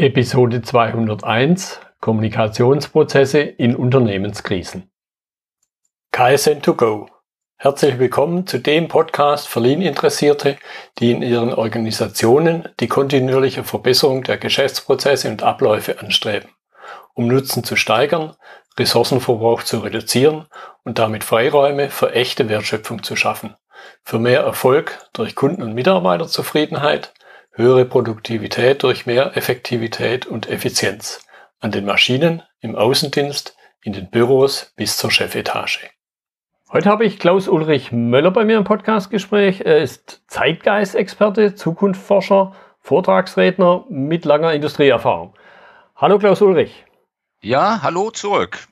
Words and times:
Episode 0.00 0.62
201 0.62 1.78
Kommunikationsprozesse 2.00 3.40
in 3.40 3.76
Unternehmenskrisen. 3.76 4.90
KSN2Go. 6.14 7.08
Herzlich 7.58 7.98
willkommen 7.98 8.46
zu 8.46 8.60
dem 8.60 8.88
Podcast 8.88 9.46
für 9.46 9.60
Lean-Interessierte, 9.60 10.56
die 10.98 11.10
in 11.10 11.20
ihren 11.20 11.52
Organisationen 11.52 12.66
die 12.80 12.88
kontinuierliche 12.88 13.62
Verbesserung 13.62 14.22
der 14.22 14.38
Geschäftsprozesse 14.38 15.28
und 15.28 15.42
Abläufe 15.42 16.00
anstreben, 16.00 16.48
um 17.12 17.26
Nutzen 17.26 17.62
zu 17.62 17.76
steigern, 17.76 18.34
Ressourcenverbrauch 18.78 19.64
zu 19.64 19.80
reduzieren 19.80 20.46
und 20.82 20.98
damit 20.98 21.24
Freiräume 21.24 21.90
für 21.90 22.14
echte 22.14 22.48
Wertschöpfung 22.48 23.02
zu 23.02 23.16
schaffen, 23.16 23.54
für 24.02 24.18
mehr 24.18 24.40
Erfolg 24.40 24.98
durch 25.12 25.34
Kunden- 25.34 25.62
und 25.62 25.74
Mitarbeiterzufriedenheit, 25.74 27.12
höhere 27.60 27.84
Produktivität 27.84 28.82
durch 28.82 29.06
mehr 29.06 29.36
Effektivität 29.36 30.26
und 30.26 30.48
Effizienz 30.48 31.26
an 31.60 31.70
den 31.70 31.84
Maschinen, 31.84 32.42
im 32.60 32.74
Außendienst, 32.74 33.56
in 33.82 33.92
den 33.92 34.10
Büros 34.10 34.72
bis 34.76 34.96
zur 34.96 35.10
Chefetage. 35.10 35.90
Heute 36.72 36.88
habe 36.88 37.04
ich 37.04 37.18
Klaus 37.18 37.48
Ulrich 37.48 37.92
Möller 37.92 38.30
bei 38.30 38.44
mir 38.44 38.56
im 38.56 38.64
Podcastgespräch. 38.64 39.62
Er 39.62 39.78
ist 39.78 40.22
Zeitgeistexperte, 40.28 41.54
Zukunftsforscher, 41.54 42.52
Vortragsredner 42.78 43.84
mit 43.88 44.24
langer 44.24 44.54
Industrieerfahrung. 44.54 45.34
Hallo 45.96 46.18
Klaus 46.18 46.40
Ulrich. 46.40 46.84
Ja, 47.42 47.80
hallo 47.82 48.10
zurück. 48.10 48.68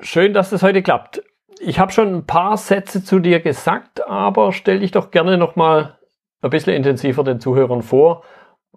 Schön, 0.00 0.32
dass 0.32 0.50
das 0.50 0.62
heute 0.62 0.82
klappt. 0.82 1.22
Ich 1.60 1.78
habe 1.78 1.92
schon 1.92 2.14
ein 2.14 2.26
paar 2.26 2.56
Sätze 2.56 3.04
zu 3.04 3.18
dir 3.18 3.40
gesagt, 3.40 4.06
aber 4.08 4.52
stell 4.52 4.80
dich 4.80 4.92
doch 4.92 5.10
gerne 5.10 5.36
nochmal 5.36 5.97
ein 6.42 6.50
bisschen 6.50 6.74
intensiver 6.74 7.24
den 7.24 7.40
Zuhörern 7.40 7.82
vor, 7.82 8.24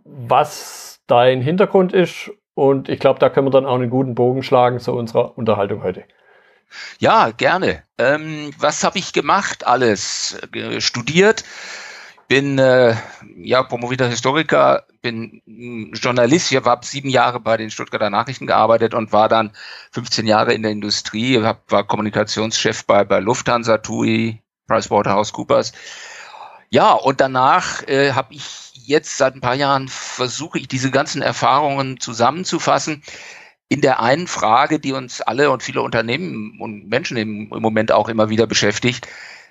was 0.04 1.02
dein 1.08 1.42
Hintergrund 1.42 1.94
ist. 1.94 2.32
Und 2.54 2.90
ich 2.90 3.00
glaube, 3.00 3.20
da 3.20 3.30
können 3.30 3.48
wir 3.48 3.52
dann 3.52 3.66
auch 3.66 3.76
einen 3.76 3.90
guten 3.90 4.16
Bogen 4.16 4.44
schlagen 4.44 4.80
zu 4.80 4.94
unserer 4.94 5.38
Unterhaltung 5.38 5.84
heute. 5.84 6.04
Ja, 7.00 7.32
gerne. 7.32 7.84
Ähm, 7.98 8.52
was 8.58 8.84
habe 8.84 8.98
ich 8.98 9.14
gemacht? 9.14 9.68
Alles 9.68 10.38
äh, 10.54 10.80
studiert, 10.80 11.44
bin 12.28 12.58
äh, 12.60 12.96
ja 13.36 13.64
promovierter 13.64 14.08
Historiker, 14.08 14.86
bin 15.02 15.42
Journalist. 15.94 16.52
Ich 16.52 16.64
habe 16.64 16.86
sieben 16.86 17.10
Jahre 17.10 17.40
bei 17.42 17.58
den 17.58 17.72
Stuttgarter 17.72 18.10
Nachrichten 18.10 18.48
gearbeitet 18.48 18.94
und 18.94 19.12
war 19.12 19.28
dann 19.28 19.52
15 19.92 20.26
Jahre 20.26 20.54
in 20.54 20.62
der 20.62 20.72
Industrie. 20.72 21.42
Hab, 21.42 21.70
war 21.70 21.84
Kommunikationschef 21.86 22.86
bei, 22.86 23.04
bei 23.04 23.20
Lufthansa, 23.20 23.80
TUI, 23.80 24.42
PricewaterhouseCoopers. 24.68 25.74
Ja, 26.74 26.94
und 26.94 27.20
danach 27.20 27.84
äh, 27.88 28.14
habe 28.14 28.34
ich 28.34 28.72
jetzt 28.76 29.18
seit 29.18 29.36
ein 29.36 29.42
paar 29.42 29.56
Jahren 29.56 29.90
versuche 29.90 30.58
ich 30.58 30.70
diese 30.70 30.90
ganzen 30.90 31.22
Erfahrungen 31.22 32.00
zusammenzufassen 32.00 33.04
in 33.68 33.82
der 33.82 34.00
einen 34.02 34.26
Frage, 34.28 34.80
die 34.80 34.94
uns 34.94 35.20
alle 35.22 35.52
und 35.52 35.64
viele 35.64 35.82
Unternehmen 35.82 36.60
und 36.62 36.88
Menschen 36.88 37.18
im, 37.18 37.52
im 37.52 37.62
Moment 37.62 37.92
auch 37.92 38.08
immer 38.08 38.30
wieder 38.30 38.48
beschäftigt. 38.48 39.06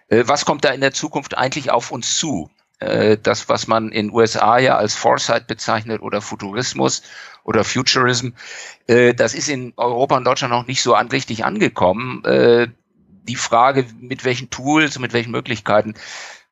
Äh, 0.08 0.24
was 0.26 0.46
kommt 0.46 0.64
da 0.64 0.70
in 0.70 0.80
der 0.80 0.92
Zukunft 0.92 1.36
eigentlich 1.36 1.70
auf 1.70 1.90
uns 1.90 2.16
zu? 2.16 2.50
Äh, 2.78 3.18
das, 3.18 3.50
was 3.50 3.66
man 3.66 3.92
in 3.92 4.10
USA 4.12 4.58
ja 4.58 4.76
als 4.78 4.94
Foresight 4.94 5.46
bezeichnet 5.46 6.00
oder 6.00 6.22
Futurismus 6.22 7.02
oder 7.44 7.64
Futurism, 7.64 8.30
äh, 8.86 9.12
das 9.12 9.34
ist 9.34 9.50
in 9.50 9.74
Europa 9.76 10.16
und 10.16 10.24
Deutschland 10.24 10.54
noch 10.54 10.66
nicht 10.66 10.80
so 10.80 10.94
an 10.94 11.08
richtig 11.08 11.44
angekommen. 11.44 12.24
Äh, 12.24 12.68
die 13.24 13.36
Frage, 13.36 13.84
mit 14.00 14.24
welchen 14.24 14.48
Tools, 14.48 14.98
mit 14.98 15.12
welchen 15.12 15.32
Möglichkeiten 15.32 15.94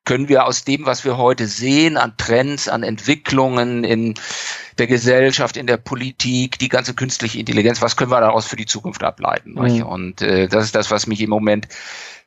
können 0.08 0.30
wir 0.30 0.46
aus 0.46 0.64
dem, 0.64 0.86
was 0.86 1.04
wir 1.04 1.18
heute 1.18 1.46
sehen, 1.46 1.98
an 1.98 2.14
Trends, 2.16 2.66
an 2.66 2.82
Entwicklungen 2.82 3.84
in 3.84 4.14
der 4.78 4.86
Gesellschaft, 4.86 5.58
in 5.58 5.66
der 5.66 5.76
Politik, 5.76 6.58
die 6.58 6.70
ganze 6.70 6.94
künstliche 6.94 7.38
Intelligenz, 7.38 7.82
was 7.82 7.94
können 7.94 8.10
wir 8.10 8.20
daraus 8.22 8.46
für 8.46 8.56
die 8.56 8.64
Zukunft 8.64 9.04
ableiten? 9.04 9.52
Mhm. 9.52 9.82
Und 9.82 10.22
äh, 10.22 10.48
das 10.48 10.64
ist 10.64 10.74
das, 10.74 10.90
was 10.90 11.06
mich 11.06 11.20
im 11.20 11.28
Moment 11.28 11.68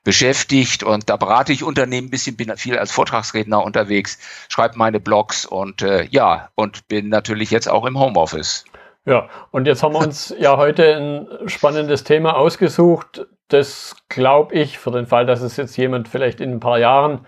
beschäftigt 0.03 0.83
und 0.83 1.09
da 1.09 1.17
berate 1.17 1.53
ich 1.53 1.63
Unternehmen 1.63 2.07
ein 2.07 2.11
bisschen, 2.11 2.37
bin 2.37 2.55
viel 2.55 2.77
als 2.77 2.91
Vortragsredner 2.91 3.63
unterwegs, 3.63 4.19
schreibe 4.47 4.77
meine 4.77 4.99
Blogs 4.99 5.47
und 5.47 5.81
äh, 5.81 6.03
ja, 6.11 6.49
und 6.53 6.87
bin 6.87 7.09
natürlich 7.09 7.49
jetzt 7.49 7.67
auch 7.67 7.87
im 7.87 7.99
Homeoffice. 7.99 8.63
Ja, 9.05 9.27
und 9.49 9.65
jetzt 9.65 9.81
haben 9.81 9.95
wir 9.95 10.05
uns 10.05 10.35
ja 10.39 10.55
heute 10.55 10.95
ein 10.95 11.49
spannendes 11.49 12.03
Thema 12.03 12.35
ausgesucht. 12.35 13.25
Das 13.47 13.95
glaube 14.07 14.53
ich, 14.53 14.77
für 14.77 14.91
den 14.91 15.07
Fall, 15.07 15.25
dass 15.25 15.41
es 15.41 15.57
jetzt 15.57 15.75
jemand 15.77 16.07
vielleicht 16.07 16.41
in 16.41 16.51
ein 16.51 16.59
paar 16.59 16.77
Jahren 16.77 17.25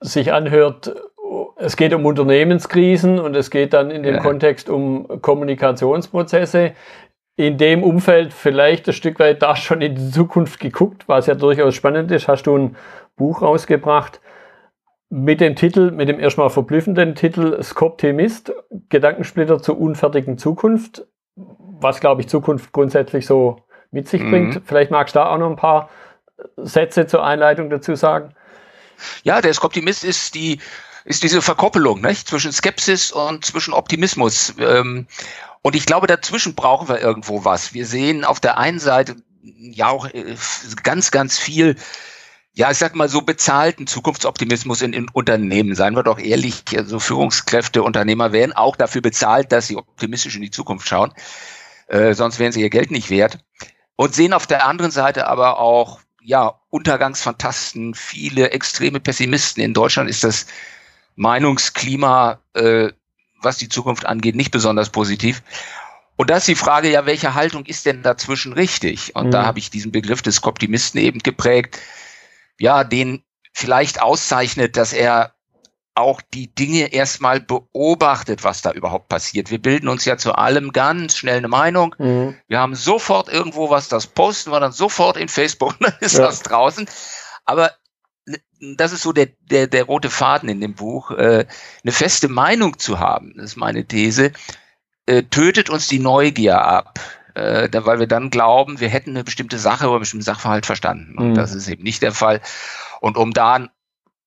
sich 0.00 0.32
anhört, 0.32 0.94
es 1.56 1.76
geht 1.76 1.94
um 1.94 2.06
Unternehmenskrisen 2.06 3.18
und 3.18 3.36
es 3.36 3.50
geht 3.50 3.72
dann 3.72 3.90
in 3.90 4.02
dem 4.02 4.16
ja. 4.16 4.20
Kontext 4.20 4.68
um 4.68 5.20
Kommunikationsprozesse. 5.20 6.72
In 7.36 7.58
dem 7.58 7.82
Umfeld 7.82 8.32
vielleicht 8.32 8.88
ein 8.88 8.92
Stück 8.92 9.18
weit 9.18 9.42
da 9.42 9.56
schon 9.56 9.80
in 9.80 9.94
die 9.94 10.10
Zukunft 10.10 10.60
geguckt, 10.60 11.04
was 11.06 11.26
ja 11.26 11.34
durchaus 11.34 11.74
spannend 11.74 12.10
ist, 12.10 12.28
hast 12.28 12.44
du 12.44 12.56
ein 12.56 12.76
Buch 13.16 13.42
rausgebracht 13.42 14.20
mit 15.10 15.40
dem 15.40 15.56
Titel, 15.56 15.90
mit 15.90 16.08
dem 16.08 16.20
erstmal 16.20 16.50
verblüffenden 16.50 17.14
Titel 17.14 17.60
Skoptimist, 17.62 18.52
Gedankensplitter 18.88 19.60
zur 19.60 19.78
unfertigen 19.80 20.38
Zukunft, 20.38 21.06
was 21.34 22.00
glaube 22.00 22.20
ich 22.20 22.28
Zukunft 22.28 22.72
grundsätzlich 22.72 23.26
so 23.26 23.56
mit 23.90 24.08
sich 24.08 24.22
mhm. 24.22 24.30
bringt. 24.30 24.62
Vielleicht 24.64 24.90
magst 24.90 25.14
du 25.14 25.18
da 25.18 25.26
auch 25.30 25.38
noch 25.38 25.50
ein 25.50 25.56
paar 25.56 25.90
Sätze 26.56 27.06
zur 27.06 27.24
Einleitung 27.24 27.70
dazu 27.70 27.94
sagen. 27.96 28.34
Ja, 29.22 29.40
der 29.40 29.54
Optimist 29.62 30.04
ist 30.04 30.34
die 30.34 30.60
ist 31.04 31.22
diese 31.22 31.42
Verkoppelung 31.42 32.00
nicht? 32.00 32.28
zwischen 32.28 32.52
Skepsis 32.52 33.10
und 33.10 33.44
zwischen 33.44 33.72
Optimismus. 33.72 34.54
Ähm, 34.58 35.06
und 35.62 35.74
ich 35.76 35.86
glaube, 35.86 36.06
dazwischen 36.06 36.54
brauchen 36.54 36.88
wir 36.88 37.00
irgendwo 37.00 37.44
was. 37.44 37.74
Wir 37.74 37.86
sehen 37.86 38.24
auf 38.24 38.40
der 38.40 38.58
einen 38.58 38.78
Seite 38.78 39.16
ja 39.42 39.88
auch 39.88 40.06
äh, 40.06 40.36
ganz, 40.82 41.10
ganz 41.10 41.38
viel, 41.38 41.76
ja, 42.52 42.70
ich 42.70 42.78
sag 42.78 42.94
mal 42.94 43.08
so 43.08 43.22
bezahlten 43.22 43.86
Zukunftsoptimismus 43.86 44.82
in, 44.82 44.92
in 44.92 45.08
Unternehmen. 45.08 45.74
Seien 45.74 45.96
wir 45.96 46.02
doch 46.02 46.18
ehrlich, 46.18 46.64
so 46.70 46.76
also 46.76 46.98
Führungskräfte, 46.98 47.82
Unternehmer 47.82 48.32
werden 48.32 48.52
auch 48.52 48.76
dafür 48.76 49.00
bezahlt, 49.00 49.52
dass 49.52 49.66
sie 49.66 49.76
optimistisch 49.76 50.36
in 50.36 50.42
die 50.42 50.50
Zukunft 50.50 50.88
schauen. 50.88 51.12
Äh, 51.88 52.14
sonst 52.14 52.38
wären 52.38 52.52
sie 52.52 52.60
ihr 52.60 52.70
Geld 52.70 52.90
nicht 52.90 53.10
wert. 53.10 53.38
Und 53.96 54.14
sehen 54.14 54.32
auf 54.32 54.46
der 54.46 54.66
anderen 54.66 54.90
Seite 54.90 55.26
aber 55.26 55.58
auch 55.58 56.00
ja, 56.22 56.59
Untergangsfantasten, 56.70 57.94
viele 57.94 58.50
extreme 58.50 59.00
Pessimisten. 59.00 59.62
In 59.62 59.74
Deutschland 59.74 60.08
ist 60.08 60.24
das 60.24 60.46
Meinungsklima, 61.16 62.40
äh, 62.54 62.90
was 63.42 63.58
die 63.58 63.68
Zukunft 63.68 64.06
angeht, 64.06 64.36
nicht 64.36 64.50
besonders 64.50 64.90
positiv. 64.90 65.42
Und 66.16 66.30
da 66.30 66.36
ist 66.36 66.48
die 66.48 66.54
Frage, 66.54 66.90
ja, 66.90 67.06
welche 67.06 67.34
Haltung 67.34 67.64
ist 67.66 67.86
denn 67.86 68.02
dazwischen 68.02 68.52
richtig? 68.52 69.16
Und 69.16 69.28
mhm. 69.28 69.30
da 69.30 69.46
habe 69.46 69.58
ich 69.58 69.70
diesen 69.70 69.90
Begriff 69.90 70.22
des 70.22 70.44
Optimisten 70.44 71.00
eben 71.00 71.20
geprägt, 71.20 71.78
ja, 72.58 72.84
den 72.84 73.24
vielleicht 73.52 74.02
auszeichnet, 74.02 74.76
dass 74.76 74.92
er 74.92 75.34
auch 76.00 76.20
die 76.20 76.52
Dinge 76.54 76.92
erstmal 76.92 77.40
beobachtet, 77.40 78.42
was 78.42 78.62
da 78.62 78.72
überhaupt 78.72 79.08
passiert. 79.08 79.50
Wir 79.50 79.60
bilden 79.60 79.88
uns 79.88 80.04
ja 80.04 80.16
zu 80.16 80.32
allem 80.34 80.72
ganz 80.72 81.16
schnell 81.16 81.38
eine 81.38 81.48
Meinung. 81.48 81.94
Mhm. 81.98 82.36
Wir 82.48 82.58
haben 82.58 82.74
sofort 82.74 83.28
irgendwo 83.28 83.70
was, 83.70 83.88
das 83.88 84.06
posten 84.06 84.50
wir 84.50 84.60
dann 84.60 84.72
sofort 84.72 85.16
in 85.16 85.28
Facebook, 85.28 85.76
dann 85.80 85.94
ist 86.00 86.18
ja. 86.18 86.26
das 86.26 86.42
draußen. 86.42 86.88
Aber 87.44 87.72
das 88.76 88.92
ist 88.92 89.02
so 89.02 89.12
der, 89.12 89.28
der, 89.40 89.66
der 89.66 89.84
rote 89.84 90.10
Faden 90.10 90.48
in 90.48 90.60
dem 90.60 90.74
Buch, 90.74 91.10
äh, 91.12 91.46
eine 91.82 91.92
feste 91.92 92.28
Meinung 92.28 92.78
zu 92.78 92.98
haben, 92.98 93.34
das 93.36 93.52
ist 93.52 93.56
meine 93.56 93.86
These, 93.86 94.32
äh, 95.06 95.22
tötet 95.24 95.70
uns 95.70 95.88
die 95.88 95.98
Neugier 95.98 96.62
ab. 96.62 96.98
Äh, 97.34 97.68
weil 97.72 98.00
wir 98.00 98.08
dann 98.08 98.30
glauben, 98.30 98.80
wir 98.80 98.88
hätten 98.88 99.10
eine 99.10 99.22
bestimmte 99.22 99.58
Sache 99.58 99.84
oder 99.84 99.94
einen 99.94 100.00
bestimmten 100.00 100.24
Sachverhalt 100.24 100.66
verstanden. 100.66 101.16
Und 101.16 101.30
mhm. 101.30 101.34
das 101.34 101.54
ist 101.54 101.68
eben 101.68 101.84
nicht 101.84 102.02
der 102.02 102.12
Fall. 102.12 102.40
Und 103.00 103.16
um 103.16 103.32
da 103.32 103.54
ein, 103.54 103.70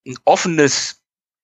ein 0.08 0.16
offenes 0.24 1.03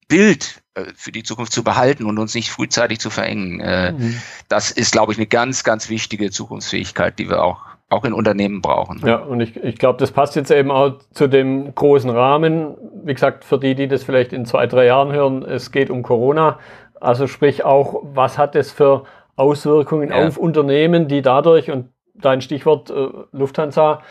Bild 0.09 0.61
äh, 0.73 0.83
für 0.95 1.13
die 1.13 1.23
Zukunft 1.23 1.53
zu 1.53 1.63
behalten 1.63 2.05
und 2.05 2.17
uns 2.17 2.35
nicht 2.35 2.49
frühzeitig 2.49 2.99
zu 2.99 3.09
verengen. 3.09 3.61
Äh, 3.61 3.93
mhm. 3.93 4.21
Das 4.49 4.71
ist, 4.71 4.91
glaube 4.91 5.13
ich, 5.13 5.17
eine 5.17 5.27
ganz, 5.27 5.63
ganz 5.63 5.89
wichtige 5.89 6.31
Zukunftsfähigkeit, 6.31 7.17
die 7.17 7.29
wir 7.29 7.41
auch 7.41 7.69
auch 7.89 8.05
in 8.05 8.13
Unternehmen 8.13 8.61
brauchen. 8.61 9.01
Ja, 9.05 9.17
und 9.17 9.41
ich, 9.41 9.55
ich 9.57 9.77
glaube, 9.77 9.97
das 9.97 10.11
passt 10.11 10.35
jetzt 10.35 10.51
eben 10.51 10.69
auch 10.69 10.99
zu 11.11 11.27
dem 11.27 11.73
großen 11.73 12.09
Rahmen. 12.09 12.77
Wie 13.03 13.13
gesagt, 13.13 13.43
für 13.43 13.57
die, 13.57 13.73
die 13.73 13.87
das 13.87 14.03
vielleicht 14.03 14.31
in 14.31 14.45
zwei, 14.45 14.67
drei 14.67 14.85
Jahren 14.85 15.11
hören, 15.11 15.43
es 15.43 15.71
geht 15.71 15.89
um 15.89 16.03
Corona. 16.03 16.59
Also 17.01 17.27
sprich 17.27 17.65
auch, 17.65 18.01
was 18.03 18.37
hat 18.37 18.55
es 18.55 18.71
für 18.71 19.05
Auswirkungen 19.35 20.09
ja. 20.09 20.27
auf 20.27 20.37
Unternehmen, 20.37 21.07
die 21.07 21.21
dadurch, 21.21 21.71
und 21.71 21.89
dein 22.13 22.41
Stichwort 22.41 22.89
äh, 22.91 23.07
Lufthansa 23.31 24.03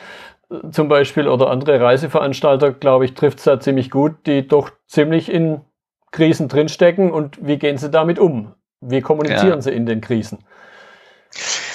äh, 0.50 0.70
zum 0.70 0.88
Beispiel 0.88 1.28
oder 1.28 1.50
andere 1.50 1.80
Reiseveranstalter, 1.80 2.72
glaube 2.72 3.04
ich, 3.04 3.14
trifft 3.14 3.38
es 3.38 3.44
da 3.44 3.60
ziemlich 3.60 3.90
gut, 3.90 4.26
die 4.26 4.48
doch 4.48 4.70
ziemlich 4.86 5.30
in 5.30 5.60
Krisen 6.10 6.48
drinstecken 6.48 7.10
und 7.10 7.38
wie 7.40 7.58
gehen 7.58 7.78
sie 7.78 7.90
damit 7.90 8.18
um? 8.18 8.54
Wie 8.80 9.00
kommunizieren 9.00 9.48
ja. 9.48 9.62
sie 9.62 9.72
in 9.72 9.86
den 9.86 10.00
Krisen? 10.00 10.38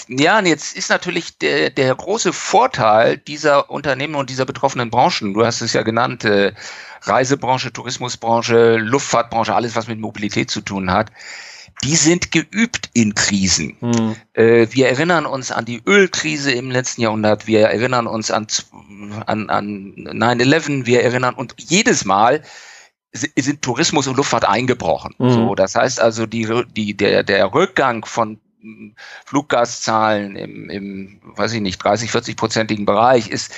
Ja, 0.07 0.39
und 0.39 0.45
jetzt 0.45 0.75
ist 0.75 0.89
natürlich 0.89 1.38
der, 1.38 1.69
der 1.69 1.95
große 1.95 2.33
Vorteil 2.33 3.18
dieser 3.18 3.69
Unternehmen 3.69 4.15
und 4.15 4.30
dieser 4.30 4.45
betroffenen 4.45 4.89
Branchen, 4.89 5.33
du 5.33 5.45
hast 5.45 5.62
es 5.62 5.74
ja 5.74 5.83
genannt, 5.83 6.25
äh, 6.25 6.53
Reisebranche, 7.03 7.71
Tourismusbranche, 7.71 8.77
Luftfahrtbranche, 8.77 9.53
alles, 9.53 9.75
was 9.75 9.88
mit 9.88 10.00
Mobilität 10.00 10.50
zu 10.50 10.62
tun 10.62 10.91
hat, 10.91 11.12
die 11.83 11.95
sind 11.95 12.31
geübt 12.31 12.89
in 12.94 13.15
Krisen. 13.15 13.77
Mhm. 13.80 14.15
Äh, 14.33 14.68
wir 14.71 14.88
erinnern 14.88 15.25
uns 15.25 15.51
an 15.51 15.65
die 15.65 15.81
Ölkrise 15.85 16.51
im 16.51 16.71
letzten 16.71 17.01
Jahrhundert, 17.01 17.47
wir 17.47 17.68
erinnern 17.68 18.07
uns 18.07 18.31
an, 18.31 18.47
an, 19.25 19.50
an 19.50 19.94
9-11, 19.95 20.85
wir 20.85 21.03
erinnern 21.03 21.33
und 21.33 21.56
jedes 21.57 22.06
Mal 22.06 22.41
sind 23.13 23.62
Tourismus 23.62 24.07
und 24.07 24.18
Luftfahrt 24.18 24.48
eingebrochen. 24.48 25.15
Mhm. 25.19 25.30
So, 25.30 25.56
das 25.56 25.75
heißt 25.75 26.00
also, 26.00 26.25
die, 26.25 26.48
die, 26.75 26.98
der, 26.98 27.24
der 27.24 27.54
Rückgang 27.54 28.06
von 28.06 28.39
Fluggaszahlen 29.25 30.36
im, 30.36 30.69
im, 30.69 31.21
weiß 31.24 31.54
ich 31.54 31.62
nicht, 31.62 31.83
30, 31.83 32.12
40 32.12 32.36
prozentigen 32.36 32.86
Bereich 32.86 33.27
ist 33.27 33.54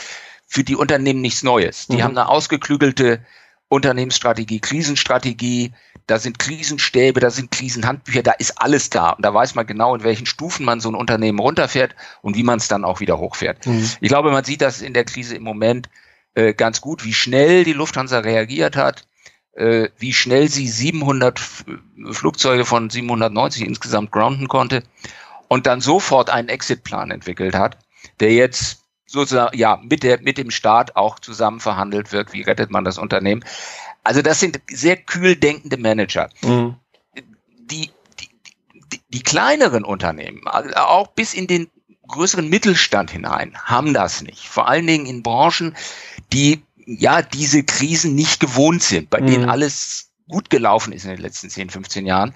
für 0.48 0.64
die 0.64 0.76
Unternehmen 0.76 1.22
nichts 1.22 1.44
Neues. 1.44 1.88
Die 1.88 1.98
mhm. 1.98 2.04
haben 2.04 2.18
eine 2.18 2.28
ausgeklügelte 2.28 3.22
Unternehmensstrategie, 3.68 4.60
Krisenstrategie, 4.60 5.74
da 6.08 6.20
sind 6.20 6.38
Krisenstäbe, 6.38 7.20
da 7.20 7.32
sind 7.32 7.50
Krisenhandbücher, 7.50 8.22
da 8.22 8.32
ist 8.34 8.62
alles 8.62 8.90
da. 8.92 9.12
Und 9.12 9.26
da 9.26 9.34
weiß 9.34 9.56
man 9.56 9.66
genau, 9.66 9.96
in 9.96 10.04
welchen 10.04 10.28
Stufen 10.28 10.66
man 10.66 10.80
so 10.80 10.90
ein 10.90 10.96
Unternehmen 10.96 11.40
runterfährt 11.40 11.96
und 12.22 12.36
wie 12.36 12.44
man 12.44 12.60
es 12.60 12.68
dann 12.68 12.86
auch 12.86 13.00
wieder 13.00 13.18
hochfährt. 13.18 13.66
Mhm. 13.66 13.90
Ich 14.02 14.10
glaube, 14.10 14.32
man 14.32 14.44
sieht 14.44 14.62
das 14.62 14.82
in 14.82 14.94
der 14.94 15.06
Krise 15.06 15.36
im 15.36 15.44
Moment 15.44 15.90
äh, 16.36 16.54
ganz 16.54 16.80
gut, 16.82 17.04
wie 17.06 17.14
schnell 17.14 17.64
die 17.64 17.74
Lufthansa 17.74 18.20
reagiert 18.20 18.76
hat, 18.76 19.08
äh, 19.56 19.90
wie 19.98 20.14
schnell 20.14 20.50
sie 20.50 20.68
700 20.68 21.40
Flugzeuge 22.12 22.66
von 22.66 22.90
790 22.90 23.66
insgesamt 23.66 24.12
grounden 24.12 24.48
konnte 24.48 24.84
und 25.48 25.66
dann 25.66 25.82
sofort 25.82 26.30
einen 26.30 26.50
Exitplan 26.50 27.12
entwickelt 27.12 27.56
hat, 27.56 27.78
der 28.20 28.34
jetzt 28.34 28.84
sozusagen 29.06 29.58
ja 29.58 29.80
mit 29.82 30.04
der 30.04 30.22
mit 30.22 30.38
dem 30.38 30.52
Staat 30.52 30.96
auch 30.96 31.20
zusammen 31.20 31.60
verhandelt 31.60 32.12
wird. 32.12 32.34
Wie 32.34 32.42
rettet 32.42 32.70
man 32.70 32.84
das 32.84 32.98
Unternehmen? 32.98 33.46
Also 34.04 34.22
das 34.22 34.40
sind 34.40 34.60
sehr 34.70 34.98
kühl 34.98 35.36
denkende 35.36 35.78
Manager. 35.78 36.30
Mhm. 36.42 36.76
Die, 37.16 37.90
die, 38.20 38.30
die, 38.92 39.02
die 39.10 39.24
kleineren 39.24 39.84
Unternehmen, 39.84 40.48
auch 40.48 41.08
bis 41.08 41.34
in 41.34 41.48
den 41.48 41.70
größeren 42.08 42.48
Mittelstand 42.48 43.10
hinein, 43.10 43.58
haben 43.64 43.94
das 43.94 44.22
nicht. 44.22 44.48
Vor 44.48 44.68
allen 44.68 44.86
Dingen 44.86 45.08
in 45.08 45.24
Branchen, 45.24 45.76
die 46.34 46.62
ja 46.86 47.22
diese 47.22 47.64
Krisen 47.64 48.16
nicht 48.16 48.40
gewohnt 48.40 48.84
sind, 48.84 49.10
bei 49.10 49.22
mhm. 49.22 49.28
denen 49.28 49.50
alles 49.50 50.12
gut 50.30 50.50
gelaufen 50.50 50.94
ist 50.94 51.06
in 51.06 51.12
den 51.12 51.22
letzten 51.22 51.50
10, 51.50 51.70
15 51.70 52.06
Jahren. 52.06 52.34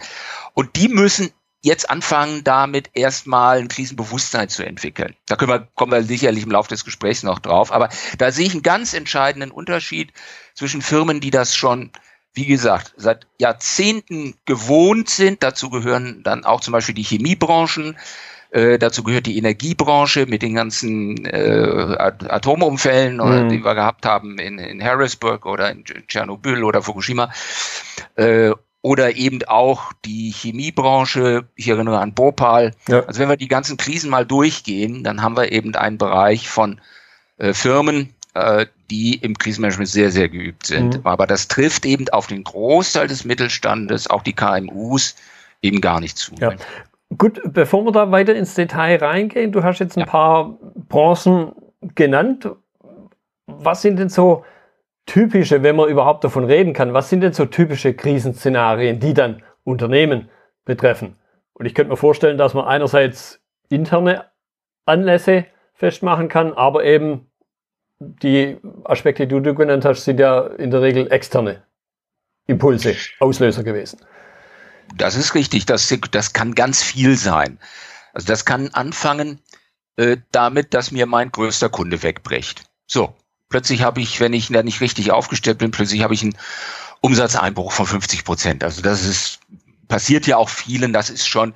Und 0.54 0.76
die 0.76 0.88
müssen 0.88 1.32
jetzt 1.62 1.90
anfangen, 1.90 2.44
damit 2.44 2.90
erstmal 2.94 3.60
ein 3.60 3.68
Krisenbewusstsein 3.68 4.48
zu 4.50 4.64
entwickeln. 4.64 5.16
Da 5.28 5.36
können 5.36 5.52
wir, 5.52 5.68
kommen 5.76 5.92
wir 5.92 6.04
sicherlich 6.04 6.44
im 6.44 6.52
Laufe 6.52 6.70
des 6.70 6.86
Gesprächs 6.86 7.24
noch 7.24 7.40
drauf. 7.40 7.72
Aber 7.72 7.90
da 8.18 8.32
sehe 8.32 8.46
ich 8.46 8.54
einen 8.54 8.62
ganz 8.62 8.94
entscheidenden 8.94 9.52
Unterschied 9.52 10.14
zwischen 10.54 10.82
Firmen, 10.82 11.20
die 11.20 11.32
das 11.32 11.56
schon, 11.56 11.92
wie 12.34 12.46
gesagt, 12.46 12.94
seit 12.96 13.28
Jahrzehnten 13.40 14.36
gewohnt 14.46 15.10
sind. 15.10 15.44
Dazu 15.44 15.70
gehören 15.70 16.24
dann 16.24 16.46
auch 16.46 16.62
zum 16.62 16.72
Beispiel 16.72 16.96
die 16.96 17.04
Chemiebranchen. 17.04 17.98
Äh, 18.52 18.80
dazu 18.80 19.04
gehört 19.04 19.28
die 19.28 19.38
Energiebranche 19.38 20.26
mit 20.26 20.42
den 20.42 20.56
ganzen 20.56 21.26
äh, 21.26 21.96
Atomumfällen, 21.98 23.18
mhm. 23.18 23.50
die 23.50 23.64
wir 23.64 23.76
gehabt 23.76 24.06
haben 24.06 24.40
in, 24.40 24.58
in 24.58 24.84
Harrisburg 24.84 25.46
oder 25.46 25.70
in 25.70 25.84
Tschernobyl 25.84 26.64
oder 26.64 26.82
Fukushima. 26.82 27.32
Äh, 28.16 28.52
oder 28.82 29.16
eben 29.16 29.44
auch 29.44 29.92
die 30.06 30.32
Chemiebranche. 30.32 31.46
Ich 31.56 31.68
erinnere 31.68 32.00
an 32.00 32.14
Bhopal. 32.14 32.72
Ja. 32.88 33.06
Also 33.06 33.20
wenn 33.20 33.30
wir 33.30 33.38
die 33.38 33.50
ganzen 33.50 33.78
Krisen 33.78 34.10
mal 34.10 34.26
durchgehen, 34.26 35.04
dann 35.04 35.22
haben 35.22 35.36
wir 35.36 35.52
eben 35.52 35.76
einen 35.76 35.98
Bereich 35.98 36.50
von 36.50 36.80
äh, 37.38 37.54
Firmen, 37.54 38.14
äh, 38.34 38.66
die 38.90 39.16
im 39.16 39.38
Krisenmanagement 39.38 39.90
sehr, 39.90 40.12
sehr 40.12 40.30
geübt 40.30 40.66
sind. 40.66 40.96
Mhm. 40.96 41.02
Aber 41.06 41.28
das 41.28 41.50
trifft 41.50 41.86
eben 41.86 42.08
auf 42.10 42.28
den 42.28 42.44
Großteil 42.44 43.08
des 43.08 43.26
Mittelstandes, 43.26 44.10
auch 44.10 44.24
die 44.24 44.34
KMUs, 44.34 45.16
eben 45.62 45.82
gar 45.82 46.00
nicht 46.00 46.18
zu. 46.18 46.34
Ja. 46.40 46.54
Gut, 47.18 47.42
bevor 47.44 47.84
wir 47.86 47.92
da 47.92 48.12
weiter 48.12 48.36
ins 48.36 48.54
Detail 48.54 48.98
reingehen, 48.98 49.52
du 49.52 49.64
hast 49.64 49.80
jetzt 49.80 49.98
ein 49.98 50.02
ja. 50.02 50.06
paar 50.06 50.58
Branchen 50.88 51.54
genannt. 51.96 52.50
Was 53.48 53.82
sind 53.82 53.98
denn 53.98 54.10
so 54.10 54.46
typische, 55.06 55.64
wenn 55.64 55.76
man 55.76 55.90
überhaupt 55.90 56.24
davon 56.24 56.44
reden 56.44 56.74
kann, 56.74 56.94
was 56.94 57.10
sind 57.10 57.22
denn 57.22 57.34
so 57.34 57.46
typische 57.46 57.96
Krisenszenarien, 57.96 59.00
die 59.00 59.16
dann 59.16 59.42
Unternehmen 59.64 60.30
betreffen? 60.66 61.16
Und 61.54 61.66
ich 61.66 61.74
könnte 61.74 61.90
mir 61.90 61.98
vorstellen, 61.98 62.38
dass 62.38 62.54
man 62.54 62.66
einerseits 62.66 63.42
interne 63.70 64.26
Anlässe 64.86 65.46
festmachen 65.74 66.30
kann, 66.30 66.54
aber 66.54 66.84
eben 66.84 67.30
die 68.00 68.58
Aspekte, 68.84 69.28
die 69.28 69.42
du 69.42 69.56
genannt 69.56 69.84
hast, 69.84 70.06
sind 70.06 70.20
ja 70.20 70.42
in 70.42 70.72
der 70.72 70.82
Regel 70.82 71.12
externe 71.12 71.64
Impulse, 72.48 72.96
Auslöser 73.20 73.64
gewesen. 73.64 74.00
Das 74.96 75.16
ist 75.16 75.36
richtig, 75.36 75.66
das, 75.66 75.94
das 76.12 76.34
kann 76.34 76.56
ganz 76.56 76.84
viel 76.84 77.18
sein. 77.18 77.60
Also 78.14 78.28
das 78.28 78.46
kann 78.46 78.70
anfangen 78.70 79.40
äh, 79.96 80.18
damit, 80.32 80.74
dass 80.74 80.92
mir 80.92 81.06
mein 81.06 81.32
größter 81.32 81.70
Kunde 81.70 82.04
wegbricht. 82.04 82.64
So, 82.88 83.16
plötzlich 83.50 83.84
habe 83.84 84.02
ich, 84.02 84.20
wenn 84.20 84.34
ich 84.34 84.48
da 84.48 84.64
nicht 84.64 84.82
richtig 84.82 85.12
aufgestellt 85.12 85.58
bin, 85.58 85.72
plötzlich 85.72 86.04
habe 86.04 86.14
ich 86.14 86.24
einen 86.24 86.38
Umsatzeinbruch 87.02 87.72
von 87.72 87.86
50 87.86 88.24
Prozent. 88.26 88.64
Also 88.64 88.82
das 88.82 89.06
ist, 89.06 89.40
passiert 89.88 90.28
ja 90.28 90.38
auch 90.38 90.50
vielen, 90.50 90.94
das 90.94 91.10
ist 91.10 91.28
schon 91.28 91.54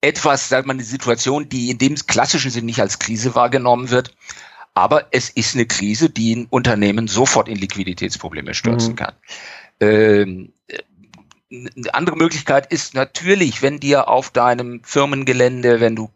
etwas, 0.00 0.48
sagt 0.48 0.66
man, 0.66 0.76
eine 0.76 0.84
Situation, 0.84 1.48
die 1.48 1.70
in 1.70 1.78
dem 1.78 1.94
klassischen 1.94 2.50
Sinn 2.50 2.66
nicht 2.66 2.80
als 2.80 2.98
Krise 2.98 3.34
wahrgenommen 3.34 3.90
wird. 3.90 4.14
Aber 4.74 5.06
es 5.10 5.30
ist 5.30 5.54
eine 5.54 5.66
Krise, 5.66 6.10
die 6.10 6.36
ein 6.36 6.46
Unternehmen 6.50 7.08
sofort 7.08 7.48
in 7.48 7.56
Liquiditätsprobleme 7.56 8.52
stürzen 8.52 8.92
mhm. 8.92 8.96
kann. 8.96 9.14
Ähm, 9.80 10.52
eine 11.50 11.94
andere 11.94 12.16
Möglichkeit 12.16 12.72
ist 12.72 12.94
natürlich, 12.94 13.62
wenn 13.62 13.78
dir 13.78 14.08
auf 14.08 14.30
deinem 14.30 14.82
Firmengelände, 14.82 15.80
wenn 15.80 15.96
du 15.96 16.10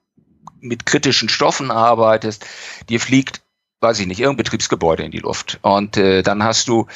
mit 0.61 0.87
kritischen 0.87 1.29
Stoffen 1.29 1.71
arbeitest, 1.71 2.47
dir 2.89 3.01
fliegt 3.01 3.43
weiß 3.81 4.01
ich 4.01 4.07
nicht, 4.07 4.21
irgendein 4.21 4.45
Betriebsgebäude 4.45 5.03
in 5.03 5.11
die 5.11 5.19
Luft. 5.19 5.59
Und 5.63 5.97
äh, 5.97 6.23
dann 6.23 6.45
hast 6.45 6.69
du 6.69 6.87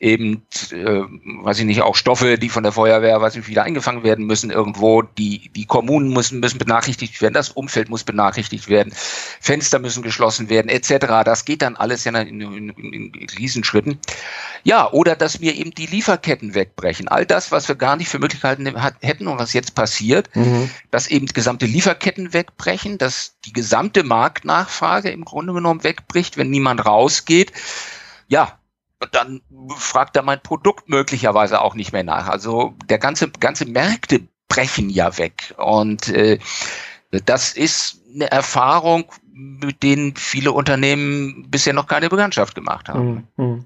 eben, 0.00 0.46
äh, 0.72 1.02
weiß 1.44 1.58
ich 1.58 1.66
nicht, 1.66 1.82
auch 1.82 1.94
Stoffe, 1.94 2.38
die 2.38 2.48
von 2.48 2.62
der 2.62 2.72
Feuerwehr, 2.72 3.20
weiß 3.20 3.36
ich, 3.36 3.46
wieder 3.48 3.64
eingefangen 3.64 4.02
werden 4.02 4.24
müssen 4.24 4.50
irgendwo. 4.50 5.02
Die, 5.02 5.50
die 5.54 5.66
Kommunen 5.66 6.10
müssen, 6.12 6.40
müssen 6.40 6.58
benachrichtigt 6.58 7.20
werden, 7.20 7.34
das 7.34 7.50
Umfeld 7.50 7.90
muss 7.90 8.02
benachrichtigt 8.02 8.68
werden, 8.68 8.94
Fenster 9.40 9.78
müssen 9.78 10.02
geschlossen 10.02 10.48
werden, 10.48 10.70
etc. 10.70 11.22
Das 11.24 11.44
geht 11.44 11.60
dann 11.60 11.76
alles 11.76 12.04
ja 12.04 12.18
in, 12.18 12.40
in, 12.40 12.70
in, 12.70 13.12
in 13.12 13.28
Riesenschritten. 13.38 13.98
Ja, 14.64 14.90
oder 14.90 15.16
dass 15.16 15.42
wir 15.42 15.54
eben 15.54 15.72
die 15.72 15.86
Lieferketten 15.86 16.54
wegbrechen. 16.54 17.08
All 17.08 17.26
das, 17.26 17.52
was 17.52 17.68
wir 17.68 17.74
gar 17.74 17.96
nicht 17.96 18.08
für 18.08 18.18
Möglichkeiten 18.18 18.72
hätten 19.00 19.28
und 19.28 19.38
was 19.38 19.52
jetzt 19.52 19.74
passiert, 19.74 20.34
mhm. 20.34 20.70
dass 20.90 21.08
eben 21.08 21.26
gesamte 21.26 21.66
Lieferketten 21.66 22.32
wegbrechen, 22.32 22.96
dass 22.96 23.34
die 23.44 23.52
gesamte 23.52 24.02
Marktnachfrage 24.02 25.10
im 25.10 25.26
Grunde 25.26 25.52
genommen 25.52 25.84
wegbricht, 25.84 26.38
wenn 26.38 26.48
niemand 26.48 26.86
rausgeht. 26.86 27.52
Ja, 28.28 28.59
und 29.00 29.14
dann 29.14 29.40
fragt 29.76 30.16
er 30.16 30.22
mein 30.22 30.40
Produkt 30.40 30.88
möglicherweise 30.88 31.60
auch 31.60 31.74
nicht 31.74 31.92
mehr 31.92 32.04
nach. 32.04 32.28
Also 32.28 32.74
der 32.88 32.98
ganze, 32.98 33.30
ganze 33.30 33.66
Märkte 33.66 34.20
brechen 34.48 34.90
ja 34.90 35.16
weg. 35.16 35.54
Und 35.56 36.08
äh, 36.08 36.38
das 37.24 37.54
ist 37.54 38.02
eine 38.14 38.30
Erfahrung, 38.30 39.04
mit 39.32 39.82
denen 39.82 40.14
viele 40.16 40.52
Unternehmen 40.52 41.46
bisher 41.50 41.72
noch 41.72 41.86
keine 41.86 42.08
Bekanntschaft 42.10 42.54
gemacht 42.54 42.88
haben. 42.88 43.26
Mhm. 43.36 43.64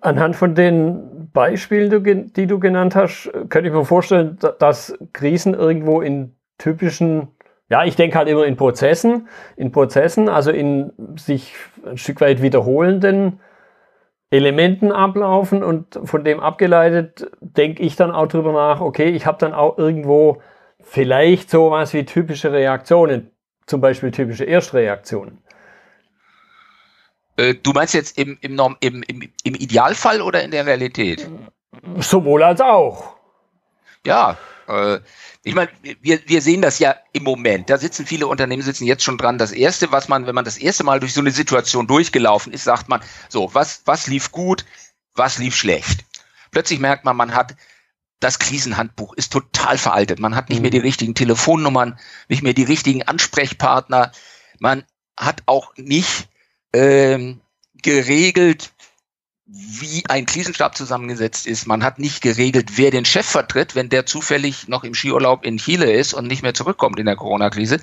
Anhand 0.00 0.36
von 0.36 0.54
den 0.54 1.30
Beispielen, 1.32 2.32
die 2.32 2.46
du 2.46 2.58
genannt 2.58 2.94
hast, 2.94 3.30
könnte 3.48 3.68
ich 3.68 3.74
mir 3.74 3.84
vorstellen, 3.84 4.38
dass 4.58 4.96
Krisen 5.12 5.54
irgendwo 5.54 6.00
in 6.00 6.36
typischen, 6.58 7.28
ja, 7.68 7.84
ich 7.84 7.96
denke 7.96 8.16
halt 8.16 8.28
immer 8.28 8.44
in 8.44 8.56
Prozessen, 8.56 9.28
in 9.56 9.72
Prozessen, 9.72 10.28
also 10.28 10.52
in 10.52 10.92
sich 11.16 11.54
ein 11.84 11.96
Stück 11.96 12.20
weit 12.20 12.40
wiederholenden 12.40 13.40
Elementen 14.34 14.90
ablaufen 14.90 15.62
und 15.62 16.00
von 16.04 16.24
dem 16.24 16.40
abgeleitet 16.40 17.30
denke 17.40 17.82
ich 17.82 17.94
dann 17.94 18.10
auch 18.10 18.26
drüber 18.26 18.52
nach, 18.52 18.80
okay, 18.80 19.10
ich 19.10 19.26
habe 19.26 19.38
dann 19.38 19.54
auch 19.54 19.78
irgendwo 19.78 20.42
vielleicht 20.80 21.50
sowas 21.50 21.94
wie 21.94 22.04
typische 22.04 22.50
Reaktionen, 22.50 23.30
zum 23.66 23.80
Beispiel 23.80 24.10
typische 24.10 24.44
Erstreaktionen. 24.44 25.38
Äh, 27.36 27.54
du 27.54 27.70
meinst 27.72 27.94
jetzt 27.94 28.18
im, 28.18 28.36
im, 28.40 28.58
im, 28.80 29.02
im, 29.04 29.22
im 29.44 29.54
Idealfall 29.54 30.20
oder 30.20 30.42
in 30.42 30.50
der 30.50 30.66
Realität? 30.66 31.30
Sowohl 31.98 32.42
als 32.42 32.60
auch. 32.60 33.16
Ja, 34.04 34.36
ich 35.42 35.54
meine, 35.54 35.70
wir, 36.00 36.20
wir 36.26 36.42
sehen 36.42 36.62
das 36.62 36.78
ja 36.78 36.96
im 37.12 37.22
Moment. 37.22 37.68
Da 37.68 37.78
sitzen 37.78 38.06
viele 38.06 38.26
Unternehmen 38.26 38.62
sitzen 38.62 38.86
jetzt 38.86 39.04
schon 39.04 39.18
dran. 39.18 39.38
Das 39.38 39.52
erste, 39.52 39.92
was 39.92 40.08
man, 40.08 40.26
wenn 40.26 40.34
man 40.34 40.44
das 40.44 40.56
erste 40.56 40.84
Mal 40.84 41.00
durch 41.00 41.12
so 41.12 41.20
eine 41.20 41.30
Situation 41.30 41.86
durchgelaufen 41.86 42.52
ist, 42.52 42.64
sagt 42.64 42.88
man, 42.88 43.00
so, 43.28 43.50
was, 43.52 43.82
was 43.84 44.06
lief 44.06 44.32
gut, 44.32 44.64
was 45.14 45.38
lief 45.38 45.54
schlecht. 45.56 46.04
Plötzlich 46.50 46.80
merkt 46.80 47.04
man, 47.04 47.16
man 47.16 47.34
hat 47.34 47.56
das 48.20 48.38
Krisenhandbuch 48.38 49.12
ist 49.14 49.32
total 49.32 49.76
veraltet. 49.76 50.18
Man 50.18 50.34
hat 50.34 50.48
nicht 50.48 50.62
mehr 50.62 50.70
die 50.70 50.78
mhm. 50.78 50.86
richtigen 50.86 51.14
Telefonnummern, 51.14 51.98
nicht 52.28 52.42
mehr 52.42 52.54
die 52.54 52.62
richtigen 52.62 53.02
Ansprechpartner. 53.02 54.12
Man 54.58 54.84
hat 55.16 55.42
auch 55.46 55.74
nicht 55.76 56.28
ähm, 56.72 57.40
geregelt, 57.82 58.72
wie 59.46 60.04
ein 60.08 60.26
Krisenstab 60.26 60.76
zusammengesetzt 60.76 61.46
ist. 61.46 61.66
Man 61.66 61.84
hat 61.84 61.98
nicht 61.98 62.22
geregelt, 62.22 62.76
wer 62.76 62.90
den 62.90 63.04
Chef 63.04 63.26
vertritt, 63.26 63.74
wenn 63.74 63.90
der 63.90 64.06
zufällig 64.06 64.68
noch 64.68 64.84
im 64.84 64.94
Skiurlaub 64.94 65.44
in 65.44 65.58
Chile 65.58 65.92
ist 65.92 66.14
und 66.14 66.26
nicht 66.26 66.42
mehr 66.42 66.54
zurückkommt 66.54 66.98
in 66.98 67.06
der 67.06 67.16
Corona-Krise. 67.16 67.80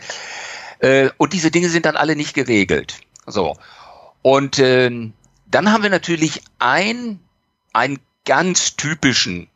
Äh, 0.79 1.09
und 1.17 1.33
diese 1.33 1.51
Dinge 1.51 1.69
sind 1.69 1.85
dann 1.85 1.95
alle 1.95 2.15
nicht 2.15 2.33
geregelt. 2.33 2.99
So. 3.27 3.55
Und 4.23 4.57
äh, 4.57 4.89
dann 5.47 5.71
haben 5.71 5.83
wir 5.83 5.89
natürlich 5.91 6.41
ein, 6.57 7.19
einen 7.73 7.99
ganz 8.25 8.75
typischen 8.75 9.47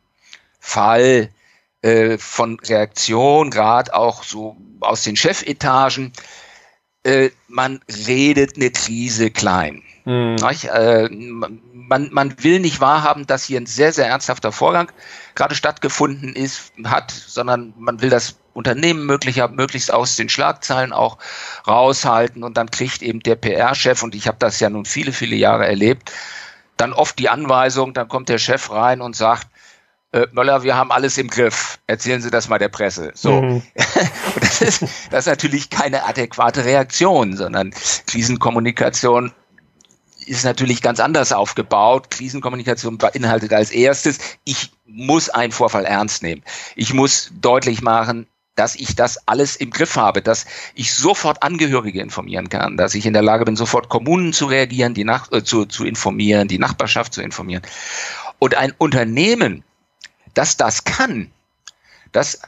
Fall 0.60 1.30
äh, 1.82 2.18
von 2.18 2.60
Reaktion, 2.60 3.50
gerade 3.50 3.94
auch 3.94 4.22
so 4.22 4.56
aus 4.80 5.02
den 5.02 5.16
Chefetagen. 5.16 6.12
Äh, 7.06 7.30
man 7.46 7.80
redet 8.08 8.56
eine 8.56 8.70
Krise 8.70 9.30
klein. 9.30 9.82
Mhm. 10.06 10.36
Äh, 10.72 11.08
man, 11.72 12.08
man 12.12 12.34
will 12.42 12.58
nicht 12.58 12.80
wahrhaben, 12.80 13.28
dass 13.28 13.44
hier 13.44 13.60
ein 13.60 13.66
sehr, 13.66 13.92
sehr 13.92 14.08
ernsthafter 14.08 14.50
Vorgang 14.50 14.90
gerade 15.36 15.54
stattgefunden 15.54 16.34
ist, 16.34 16.72
hat, 16.84 17.12
sondern 17.12 17.74
man 17.78 18.02
will 18.02 18.10
das 18.10 18.40
Unternehmen 18.54 19.06
möglicher, 19.06 19.46
möglichst 19.46 19.92
aus 19.94 20.16
den 20.16 20.28
Schlagzeilen 20.28 20.92
auch 20.92 21.18
raushalten 21.68 22.42
und 22.42 22.56
dann 22.56 22.72
kriegt 22.72 23.02
eben 23.02 23.20
der 23.20 23.36
PR-Chef, 23.36 24.02
und 24.02 24.16
ich 24.16 24.26
habe 24.26 24.38
das 24.40 24.58
ja 24.58 24.68
nun 24.68 24.84
viele, 24.84 25.12
viele 25.12 25.36
Jahre 25.36 25.66
erlebt, 25.68 26.10
dann 26.76 26.92
oft 26.92 27.20
die 27.20 27.28
Anweisung, 27.28 27.94
dann 27.94 28.08
kommt 28.08 28.28
der 28.28 28.38
Chef 28.38 28.70
rein 28.72 29.00
und 29.00 29.14
sagt, 29.14 29.46
äh, 30.12 30.26
Möller, 30.32 30.62
wir 30.62 30.76
haben 30.76 30.92
alles 30.92 31.18
im 31.18 31.28
Griff. 31.28 31.78
Erzählen 31.86 32.22
Sie 32.22 32.30
das 32.30 32.48
mal 32.48 32.58
der 32.58 32.68
Presse. 32.68 33.12
So. 33.14 33.42
Mhm. 33.42 33.62
das, 34.40 34.60
ist, 34.60 34.82
das 35.10 35.20
ist 35.20 35.26
natürlich 35.26 35.70
keine 35.70 36.04
adäquate 36.04 36.64
Reaktion, 36.64 37.36
sondern 37.36 37.72
Krisenkommunikation 38.06 39.32
ist 40.26 40.44
natürlich 40.44 40.82
ganz 40.82 41.00
anders 41.00 41.32
aufgebaut. 41.32 42.10
Krisenkommunikation 42.10 42.98
beinhaltet 42.98 43.52
als 43.52 43.70
erstes, 43.70 44.18
ich 44.44 44.72
muss 44.84 45.28
einen 45.28 45.52
Vorfall 45.52 45.84
ernst 45.84 46.22
nehmen. 46.22 46.42
Ich 46.74 46.92
muss 46.92 47.30
deutlich 47.40 47.80
machen, 47.82 48.26
dass 48.56 48.74
ich 48.74 48.96
das 48.96 49.28
alles 49.28 49.56
im 49.56 49.70
Griff 49.70 49.96
habe, 49.96 50.22
dass 50.22 50.46
ich 50.74 50.94
sofort 50.94 51.42
Angehörige 51.42 52.00
informieren 52.00 52.48
kann, 52.48 52.76
dass 52.76 52.94
ich 52.94 53.06
in 53.06 53.12
der 53.12 53.22
Lage 53.22 53.44
bin, 53.44 53.54
sofort 53.54 53.88
Kommunen 53.88 54.32
zu 54.32 54.46
reagieren, 54.46 54.94
die 54.94 55.04
nach, 55.04 55.30
äh, 55.30 55.44
zu, 55.44 55.66
zu 55.66 55.84
informieren, 55.84 56.48
die 56.48 56.58
Nachbarschaft 56.58 57.12
zu 57.12 57.22
informieren. 57.22 57.62
Und 58.38 58.54
ein 58.54 58.72
Unternehmen, 58.78 59.62
das 60.36 60.56
das 60.56 60.84
kann, 60.84 61.30
das 62.12 62.40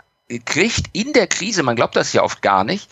kriegt 0.44 0.86
in 0.92 1.12
der 1.12 1.26
Krise, 1.26 1.62
man 1.62 1.76
glaubt 1.76 1.96
das 1.96 2.12
ja 2.12 2.22
oft 2.22 2.42
gar 2.42 2.64
nicht, 2.64 2.88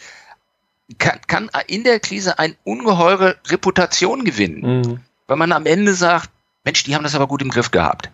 kann, 0.98 1.20
kann 1.26 1.50
in 1.66 1.84
der 1.84 2.00
Krise 2.00 2.38
eine 2.38 2.56
ungeheure 2.64 3.36
Reputation 3.46 4.24
gewinnen. 4.24 4.80
Mhm. 4.80 5.00
Weil 5.26 5.36
man 5.36 5.52
am 5.52 5.66
Ende 5.66 5.94
sagt, 5.94 6.30
Mensch, 6.64 6.84
die 6.84 6.94
haben 6.94 7.02
das 7.02 7.14
aber 7.14 7.26
gut 7.26 7.42
im 7.42 7.50
Griff 7.50 7.70
gehabt. 7.70 8.10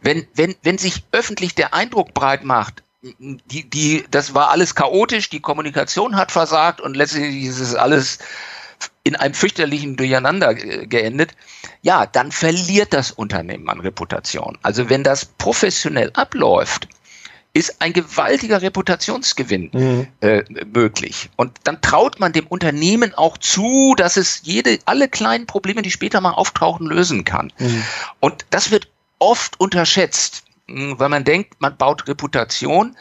Wenn, 0.00 0.26
wenn, 0.34 0.54
wenn 0.62 0.78
sich 0.78 1.04
öffentlich 1.12 1.54
der 1.54 1.74
Eindruck 1.74 2.14
breit 2.14 2.44
macht, 2.44 2.82
die, 3.02 3.68
die, 3.68 4.04
das 4.10 4.34
war 4.34 4.50
alles 4.50 4.74
chaotisch, 4.74 5.28
die 5.28 5.40
Kommunikation 5.40 6.16
hat 6.16 6.32
versagt 6.32 6.80
und 6.80 6.96
letztlich 6.96 7.44
ist 7.44 7.60
es 7.60 7.74
alles 7.74 8.18
in 9.02 9.16
einem 9.16 9.34
fürchterlichen 9.34 9.96
Durcheinander 9.96 10.54
geendet, 10.54 11.32
ja, 11.82 12.06
dann 12.06 12.32
verliert 12.32 12.94
das 12.94 13.10
Unternehmen 13.10 13.68
an 13.68 13.80
Reputation. 13.80 14.58
Also 14.62 14.88
wenn 14.88 15.04
das 15.04 15.26
professionell 15.26 16.10
abläuft, 16.14 16.88
ist 17.54 17.80
ein 17.80 17.92
gewaltiger 17.92 18.62
Reputationsgewinn 18.62 19.70
mhm. 19.72 20.06
äh, 20.20 20.42
möglich. 20.74 21.30
Und 21.36 21.52
dann 21.62 21.80
traut 21.80 22.18
man 22.18 22.32
dem 22.32 22.48
Unternehmen 22.48 23.14
auch 23.14 23.38
zu, 23.38 23.94
dass 23.96 24.16
es 24.16 24.40
jede, 24.42 24.80
alle 24.86 25.08
kleinen 25.08 25.46
Probleme, 25.46 25.82
die 25.82 25.92
später 25.92 26.20
mal 26.20 26.32
auftauchen, 26.32 26.86
lösen 26.86 27.24
kann. 27.24 27.52
Mhm. 27.58 27.84
Und 28.18 28.44
das 28.50 28.72
wird 28.72 28.88
oft 29.20 29.60
unterschätzt, 29.60 30.44
hm, 30.66 30.98
weil 30.98 31.08
man 31.08 31.22
denkt, 31.22 31.60
man 31.60 31.76
baut 31.76 32.08
Reputation 32.08 32.96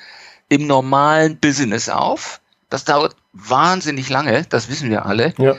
im 0.50 0.68
normalen 0.68 1.38
Business 1.40 1.90
auf. 1.90 2.40
Das 2.74 2.86
dauert 2.86 3.16
wahnsinnig 3.34 4.10
lange, 4.10 4.46
das 4.50 4.68
wissen 4.68 4.90
wir 4.90 5.06
alle. 5.06 5.36
Ja. 5.38 5.54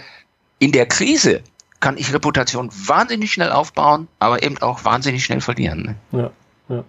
In 0.58 0.72
der 0.72 0.86
Krise 0.86 1.42
kann 1.78 1.96
ich 1.96 2.12
Reputation 2.12 2.70
wahnsinnig 2.72 3.32
schnell 3.32 3.52
aufbauen, 3.52 4.08
aber 4.18 4.42
eben 4.42 4.60
auch 4.60 4.84
wahnsinnig 4.84 5.24
schnell 5.24 5.40
verlieren. 5.40 5.96
Ne? 6.10 6.30
Ja, 6.68 6.74
ja 6.76 6.84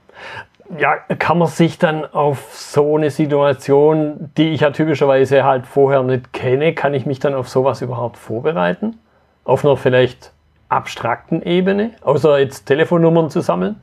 ja, 0.79 0.95
kann 1.17 1.37
man 1.37 1.47
sich 1.47 1.77
dann 1.77 2.05
auf 2.11 2.55
so 2.55 2.97
eine 2.97 3.11
Situation, 3.11 4.31
die 4.35 4.49
ich 4.49 4.61
ja 4.61 4.71
typischerweise 4.71 5.43
halt 5.43 5.67
vorher 5.67 6.01
nicht 6.01 6.33
kenne, 6.33 6.73
kann 6.73 6.95
ich 6.95 7.05
mich 7.05 7.19
dann 7.19 7.35
auf 7.35 7.47
sowas 7.47 7.83
überhaupt 7.83 8.17
vorbereiten? 8.17 8.97
Auf 9.43 9.63
einer 9.63 9.77
vielleicht 9.77 10.31
abstrakten 10.69 11.43
Ebene, 11.43 11.91
außer 12.01 12.39
jetzt 12.39 12.65
Telefonnummern 12.65 13.29
zu 13.29 13.41
sammeln? 13.41 13.75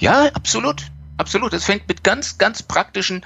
Ja, 0.00 0.24
absolut. 0.34 0.82
Absolut. 1.18 1.52
Es 1.52 1.66
fängt 1.66 1.86
mit 1.86 2.02
ganz, 2.02 2.36
ganz 2.36 2.64
praktischen 2.64 3.24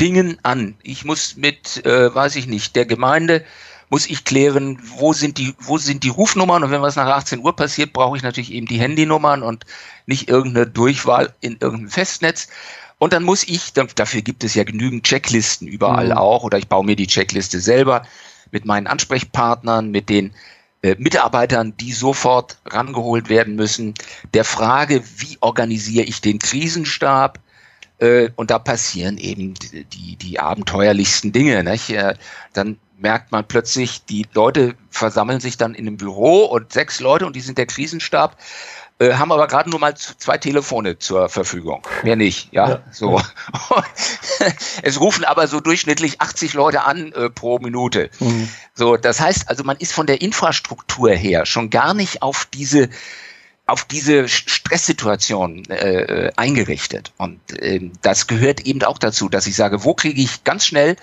Dingen 0.00 0.38
an. 0.42 0.74
Ich 0.82 1.04
muss 1.04 1.36
mit, 1.36 1.84
äh, 1.84 2.14
weiß 2.14 2.36
ich 2.36 2.46
nicht, 2.46 2.74
der 2.74 2.86
Gemeinde 2.86 3.44
muss 3.90 4.08
ich 4.08 4.24
klären, 4.24 4.78
wo 4.96 5.12
sind 5.12 5.36
die, 5.36 5.54
wo 5.58 5.76
sind 5.76 6.04
die 6.04 6.08
Rufnummern 6.08 6.62
und 6.62 6.70
wenn 6.70 6.80
was 6.80 6.96
nach 6.96 7.08
18 7.08 7.40
Uhr 7.40 7.54
passiert, 7.54 7.92
brauche 7.92 8.16
ich 8.16 8.22
natürlich 8.22 8.52
eben 8.52 8.66
die 8.66 8.78
Handynummern 8.78 9.42
und 9.42 9.66
nicht 10.06 10.28
irgendeine 10.28 10.66
Durchwahl 10.66 11.34
in 11.40 11.58
irgendeinem 11.60 11.90
Festnetz. 11.90 12.48
Und 12.98 13.12
dann 13.12 13.24
muss 13.24 13.44
ich, 13.44 13.72
dafür 13.72 14.22
gibt 14.22 14.44
es 14.44 14.54
ja 14.54 14.62
genügend 14.62 15.04
Checklisten 15.04 15.66
überall 15.66 16.10
mhm. 16.10 16.18
auch, 16.18 16.44
oder 16.44 16.58
ich 16.58 16.68
baue 16.68 16.84
mir 16.84 16.96
die 16.96 17.08
Checkliste 17.08 17.58
selber 17.58 18.06
mit 18.52 18.64
meinen 18.64 18.86
Ansprechpartnern, 18.86 19.90
mit 19.90 20.08
den 20.08 20.32
äh, 20.82 20.94
Mitarbeitern, 20.98 21.74
die 21.78 21.92
sofort 21.92 22.58
rangeholt 22.66 23.28
werden 23.28 23.56
müssen, 23.56 23.94
der 24.34 24.44
Frage, 24.44 25.02
wie 25.16 25.36
organisiere 25.40 26.04
ich 26.04 26.20
den 26.20 26.38
Krisenstab, 26.38 27.38
äh, 28.00 28.30
und 28.36 28.50
da 28.50 28.58
passieren 28.58 29.18
eben 29.18 29.54
die, 29.92 30.16
die 30.16 30.40
abenteuerlichsten 30.40 31.32
Dinge. 31.32 31.62
Nicht? 31.62 31.94
Dann 32.52 32.78
merkt 32.98 33.32
man 33.32 33.46
plötzlich, 33.46 34.04
die 34.04 34.26
Leute 34.34 34.74
versammeln 34.90 35.40
sich 35.40 35.56
dann 35.56 35.74
in 35.74 35.86
einem 35.86 35.96
Büro 35.96 36.44
und 36.44 36.72
sechs 36.72 37.00
Leute 37.00 37.26
und 37.26 37.36
die 37.36 37.40
sind 37.40 37.58
der 37.58 37.66
Krisenstab 37.66 38.36
äh, 39.00 39.14
haben 39.14 39.32
aber 39.32 39.48
gerade 39.48 39.70
nur 39.70 39.80
mal 39.80 39.96
zwei 39.96 40.36
Telefone 40.36 40.98
zur 40.98 41.30
Verfügung. 41.30 41.82
Mehr 42.02 42.16
nicht, 42.16 42.52
ja. 42.52 42.68
ja. 42.68 42.82
So. 42.92 43.20
es 44.82 45.00
rufen 45.00 45.24
aber 45.24 45.48
so 45.48 45.60
durchschnittlich 45.60 46.20
80 46.20 46.52
Leute 46.52 46.84
an 46.84 47.10
äh, 47.12 47.30
pro 47.30 47.58
Minute. 47.58 48.10
Mhm. 48.20 48.48
So, 48.74 48.98
das 48.98 49.18
heißt 49.18 49.48
also, 49.48 49.64
man 49.64 49.78
ist 49.78 49.94
von 49.94 50.06
der 50.06 50.20
Infrastruktur 50.20 51.12
her 51.12 51.46
schon 51.46 51.70
gar 51.70 51.94
nicht 51.94 52.22
auf 52.22 52.46
diese 52.52 52.90
auf 53.70 53.84
diese 53.84 54.28
Stresssituation 54.28 55.64
äh, 55.70 56.32
eingerichtet. 56.36 57.12
Und 57.16 57.40
äh, 57.58 57.90
das 58.02 58.26
gehört 58.26 58.60
eben 58.60 58.82
auch 58.82 58.98
dazu, 58.98 59.28
dass 59.28 59.46
ich 59.46 59.54
sage, 59.54 59.84
wo 59.84 59.94
kriege 59.94 60.20
ich 60.20 60.44
ganz 60.44 60.66
schnell 60.66 60.96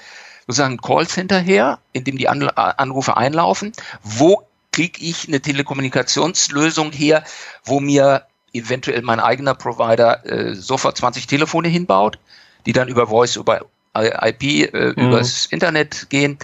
sozusagen 0.48 0.76
ein 0.76 0.82
Callcenter 0.82 1.40
her, 1.40 1.80
in 1.94 2.04
dem 2.04 2.18
die 2.18 2.28
Anrufe 2.30 3.18
einlaufen. 3.18 3.74
Wo 4.04 4.44
kriege 4.72 5.02
ich 5.02 5.28
eine 5.28 5.42
Telekommunikationslösung 5.42 6.92
her, 6.92 7.24
wo 7.66 7.80
mir 7.80 8.24
eventuell 8.54 9.02
mein 9.02 9.20
eigener 9.20 9.56
Provider 9.56 10.26
äh, 10.26 10.56
sofort 10.56 10.98
20 10.98 11.28
Telefone 11.28 11.68
hinbaut, 11.68 12.20
die 12.66 12.74
dann 12.74 12.88
über 12.88 13.08
Voice, 13.08 13.36
über 13.36 13.66
IP, 13.96 14.44
äh, 14.44 14.94
mhm. 14.96 15.08
übers 15.08 15.48
Internet 15.48 16.10
gehen. 16.10 16.38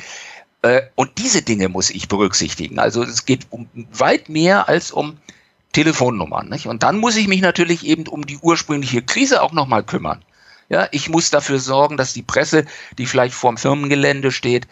Äh, 0.61 0.81
und 0.95 1.17
diese 1.17 1.41
Dinge 1.41 1.69
muss 1.69 1.89
ich 1.89 2.07
berücksichtigen. 2.07 2.79
Also 2.79 3.03
es 3.03 3.25
geht 3.25 3.47
um 3.49 3.67
weit 3.91 4.29
mehr 4.29 4.67
als 4.67 4.91
um 4.91 5.17
Telefonnummern. 5.73 6.47
Nicht? 6.49 6.67
Und 6.67 6.83
dann 6.83 6.99
muss 6.99 7.17
ich 7.17 7.27
mich 7.27 7.41
natürlich 7.41 7.85
eben 7.85 8.07
um 8.07 8.25
die 8.25 8.37
ursprüngliche 8.37 9.01
Krise 9.01 9.41
auch 9.41 9.51
nochmal 9.51 9.83
kümmern. 9.83 10.23
Ja, 10.69 10.87
ich 10.91 11.09
muss 11.09 11.29
dafür 11.29 11.59
sorgen, 11.59 11.97
dass 11.97 12.13
die 12.13 12.23
Presse, 12.23 12.65
die 12.97 13.05
vielleicht 13.05 13.35
vorm 13.35 13.57
Firmengelände 13.57 14.31
steht, 14.31 14.67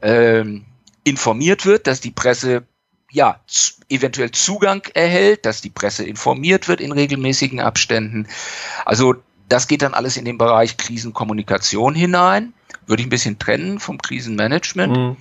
ähm, 0.00 0.64
informiert 1.04 1.66
wird, 1.66 1.86
dass 1.86 2.00
die 2.00 2.12
Presse 2.12 2.64
ja 3.10 3.40
eventuell 3.88 4.30
Zugang 4.30 4.82
erhält, 4.94 5.44
dass 5.44 5.60
die 5.60 5.70
Presse 5.70 6.04
informiert 6.04 6.68
wird 6.68 6.80
in 6.80 6.92
regelmäßigen 6.92 7.60
Abständen. 7.60 8.26
Also 8.86 9.16
das 9.48 9.68
geht 9.68 9.82
dann 9.82 9.94
alles 9.94 10.16
in 10.16 10.24
den 10.24 10.38
Bereich 10.38 10.78
Krisenkommunikation 10.78 11.94
hinein. 11.94 12.54
Würde 12.86 13.02
ich 13.02 13.06
ein 13.06 13.10
bisschen 13.10 13.38
trennen 13.38 13.80
vom 13.80 13.98
Krisenmanagement. 13.98 14.96
Mhm. 14.96 15.16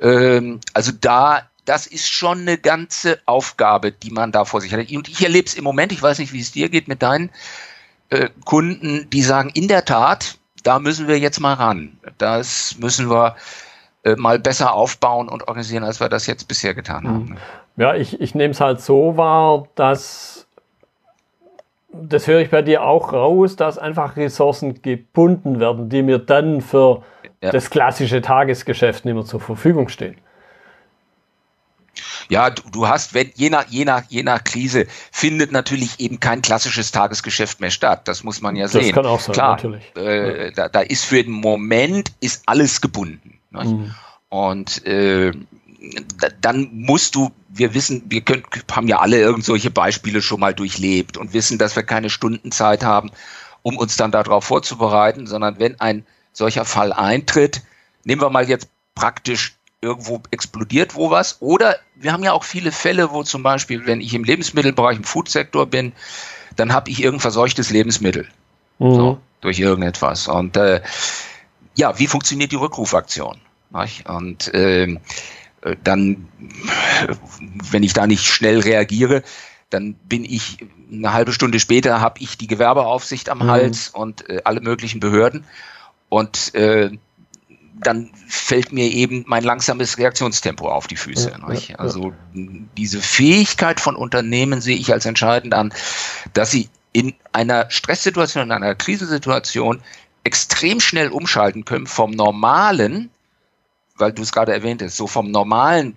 Ähm, 0.00 0.60
also 0.72 0.92
da 0.92 1.50
das 1.66 1.86
ist 1.86 2.08
schon 2.08 2.40
eine 2.40 2.56
ganze 2.56 3.18
Aufgabe, 3.26 3.92
die 3.92 4.10
man 4.10 4.32
da 4.32 4.44
vor 4.44 4.60
sich 4.60 4.72
hat. 4.72 4.90
Und 4.90 5.08
ich 5.08 5.22
erlebe 5.22 5.46
es 5.46 5.54
im 5.54 5.64
Moment, 5.64 5.92
ich 5.92 6.02
weiß 6.02 6.18
nicht, 6.18 6.32
wie 6.32 6.40
es 6.40 6.52
dir 6.52 6.68
geht 6.68 6.88
mit 6.88 7.02
deinen 7.02 7.30
äh, 8.10 8.28
Kunden, 8.44 9.10
die 9.10 9.22
sagen, 9.22 9.50
in 9.52 9.68
der 9.68 9.84
Tat, 9.84 10.38
da 10.62 10.78
müssen 10.78 11.08
wir 11.08 11.18
jetzt 11.18 11.40
mal 11.40 11.54
ran. 11.54 11.98
Das 12.18 12.76
müssen 12.78 13.10
wir 13.10 13.36
äh, 14.04 14.16
mal 14.16 14.38
besser 14.38 14.72
aufbauen 14.72 15.28
und 15.28 15.48
organisieren, 15.48 15.84
als 15.84 16.00
wir 16.00 16.08
das 16.08 16.26
jetzt 16.26 16.48
bisher 16.48 16.74
getan 16.74 17.04
mhm. 17.04 17.08
haben. 17.08 17.36
Ja, 17.76 17.94
ich, 17.94 18.20
ich 18.20 18.34
nehme 18.34 18.52
es 18.52 18.60
halt 18.60 18.80
so 18.80 19.16
wahr, 19.16 19.68
dass 19.74 20.46
das 22.02 22.26
höre 22.26 22.40
ich 22.40 22.50
bei 22.50 22.62
dir 22.62 22.82
auch 22.82 23.12
raus, 23.12 23.56
dass 23.56 23.78
einfach 23.78 24.16
Ressourcen 24.16 24.82
gebunden 24.82 25.60
werden, 25.60 25.88
die 25.88 26.02
mir 26.02 26.18
dann 26.18 26.60
für 26.60 27.02
ja. 27.42 27.50
das 27.50 27.70
klassische 27.70 28.20
Tagesgeschäft 28.20 29.04
nicht 29.04 29.14
mehr 29.14 29.24
zur 29.24 29.40
Verfügung 29.40 29.88
stehen. 29.88 30.16
Ja, 32.28 32.50
du, 32.50 32.62
du 32.70 32.88
hast, 32.88 33.14
wenn, 33.14 33.30
je 33.34 33.50
nach, 33.50 33.66
je 33.68 33.84
nach, 33.84 34.02
je 34.08 34.22
nach 34.22 34.42
Krise 34.42 34.86
findet 35.12 35.52
natürlich 35.52 36.00
eben 36.00 36.20
kein 36.20 36.42
klassisches 36.42 36.92
Tagesgeschäft 36.92 37.60
mehr 37.60 37.70
statt. 37.70 38.08
Das 38.08 38.24
muss 38.24 38.40
man 38.40 38.56
ja 38.56 38.68
sehen. 38.68 38.82
Das 38.82 38.92
kann 38.92 39.06
auch 39.06 39.20
sein, 39.20 39.34
Klar, 39.34 39.50
natürlich. 39.52 39.96
Äh, 39.96 40.52
da, 40.52 40.68
da 40.68 40.80
ist 40.80 41.04
für 41.04 41.22
den 41.22 41.32
Moment 41.32 42.12
ist 42.20 42.42
alles 42.46 42.80
gebunden. 42.80 43.38
Mhm. 43.50 43.94
Und 44.28 44.84
äh, 44.86 45.32
dann 46.40 46.70
musst 46.72 47.14
du, 47.14 47.30
wir 47.48 47.74
wissen, 47.74 48.02
wir 48.08 48.20
können, 48.22 48.42
haben 48.70 48.88
ja 48.88 48.98
alle 48.98 49.18
irgend 49.18 49.44
solche 49.44 49.70
Beispiele 49.70 50.22
schon 50.22 50.40
mal 50.40 50.54
durchlebt 50.54 51.16
und 51.16 51.32
wissen, 51.32 51.58
dass 51.58 51.76
wir 51.76 51.82
keine 51.82 52.10
Stundenzeit 52.10 52.84
haben, 52.84 53.10
um 53.62 53.76
uns 53.76 53.96
dann 53.96 54.10
darauf 54.10 54.44
vorzubereiten, 54.44 55.26
sondern 55.26 55.58
wenn 55.58 55.80
ein 55.80 56.04
solcher 56.32 56.64
Fall 56.64 56.92
eintritt, 56.92 57.62
nehmen 58.04 58.20
wir 58.20 58.30
mal 58.30 58.48
jetzt 58.48 58.68
praktisch 58.94 59.54
irgendwo 59.86 60.20
explodiert 60.30 60.94
wo 60.94 61.10
was. 61.10 61.38
Oder 61.40 61.76
wir 61.94 62.12
haben 62.12 62.22
ja 62.22 62.32
auch 62.32 62.44
viele 62.44 62.72
Fälle, 62.72 63.12
wo 63.12 63.22
zum 63.22 63.42
Beispiel, 63.42 63.86
wenn 63.86 64.00
ich 64.00 64.12
im 64.14 64.24
Lebensmittelbereich, 64.24 64.98
im 64.98 65.04
Foodsektor 65.04 65.66
bin, 65.66 65.92
dann 66.56 66.72
habe 66.72 66.90
ich 66.90 67.02
irgendein 67.02 67.20
verseuchtes 67.20 67.70
Lebensmittel. 67.70 68.28
Mhm. 68.78 68.94
So, 68.94 69.20
durch 69.40 69.58
irgendetwas. 69.58 70.28
Und 70.28 70.56
äh, 70.56 70.82
ja, 71.76 71.98
wie 71.98 72.06
funktioniert 72.06 72.52
die 72.52 72.56
Rückrufaktion? 72.56 73.38
Und 74.06 74.54
äh, 74.54 74.96
dann, 75.84 76.28
wenn 77.70 77.82
ich 77.82 77.92
da 77.92 78.06
nicht 78.06 78.24
schnell 78.24 78.60
reagiere, 78.60 79.22
dann 79.70 79.94
bin 79.94 80.24
ich 80.24 80.58
eine 80.90 81.12
halbe 81.12 81.32
Stunde 81.32 81.58
später 81.58 82.00
habe 82.00 82.20
ich 82.20 82.38
die 82.38 82.46
Gewerbeaufsicht 82.46 83.28
am 83.28 83.38
mhm. 83.38 83.50
Hals 83.50 83.88
und 83.88 84.28
äh, 84.30 84.40
alle 84.44 84.60
möglichen 84.60 85.00
Behörden 85.00 85.44
und 86.08 86.54
äh, 86.54 86.90
dann 87.82 88.10
fällt 88.26 88.72
mir 88.72 88.90
eben 88.90 89.24
mein 89.26 89.44
langsames 89.44 89.98
Reaktionstempo 89.98 90.68
auf 90.68 90.86
die 90.86 90.96
Füße. 90.96 91.30
Ja, 91.30 91.52
ja, 91.52 91.76
also 91.76 92.12
diese 92.32 93.00
Fähigkeit 93.00 93.80
von 93.80 93.96
Unternehmen 93.96 94.60
sehe 94.60 94.76
ich 94.76 94.92
als 94.92 95.06
entscheidend 95.06 95.54
an, 95.54 95.72
dass 96.32 96.50
sie 96.50 96.68
in 96.92 97.14
einer 97.32 97.70
Stresssituation, 97.70 98.44
in 98.44 98.52
einer 98.52 98.74
Krisensituation 98.74 99.82
extrem 100.24 100.80
schnell 100.80 101.08
umschalten 101.08 101.64
können 101.64 101.86
vom 101.86 102.10
normalen, 102.10 103.10
weil 103.96 104.12
du 104.12 104.22
es 104.22 104.32
gerade 104.32 104.52
erwähnt 104.52 104.82
hast, 104.82 104.96
so 104.96 105.06
vom 105.06 105.30
normalen 105.30 105.96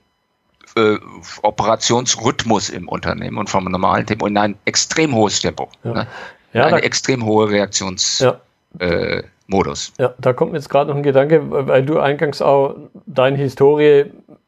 äh, 0.75 0.97
Operationsrhythmus 1.41 2.69
im 2.69 2.87
Unternehmen 2.87 3.37
und 3.37 3.49
vom 3.49 3.65
normalen 3.65 4.05
Tempo 4.05 4.27
in 4.27 4.37
ein 4.37 4.55
extrem 4.65 5.15
hohes 5.15 5.39
Tempo. 5.39 5.69
Ja. 5.83 5.93
Ne? 5.93 6.07
eine 6.53 6.81
extrem 6.81 7.23
hohe 7.25 7.49
Reaktions. 7.49 8.25
Äh, 8.79 9.23
Modus. 9.49 9.93
Ja, 9.99 10.13
da 10.19 10.33
kommt 10.33 10.51
mir 10.51 10.59
jetzt 10.59 10.69
gerade 10.69 10.89
noch 10.89 10.95
ein 10.95 11.03
Gedanke, 11.03 11.41
weil 11.49 11.83
du 11.83 11.99
eingangs 11.99 12.41
auch 12.41 12.75
deine 13.07 13.37
Historie 13.37 14.05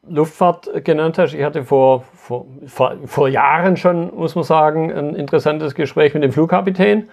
Luftfahrt 0.08 0.84
genannt 0.84 1.18
hast. 1.18 1.34
Ich 1.34 1.42
hatte 1.42 1.64
vor, 1.64 2.04
vor, 2.14 2.46
vor, 2.66 2.94
vor 3.06 3.28
Jahren 3.28 3.76
schon, 3.76 4.14
muss 4.14 4.34
man 4.34 4.44
sagen, 4.44 4.92
ein 4.92 5.14
interessantes 5.14 5.74
Gespräch 5.74 6.14
mit 6.14 6.22
dem 6.22 6.32
Flugkapitän. 6.32 7.08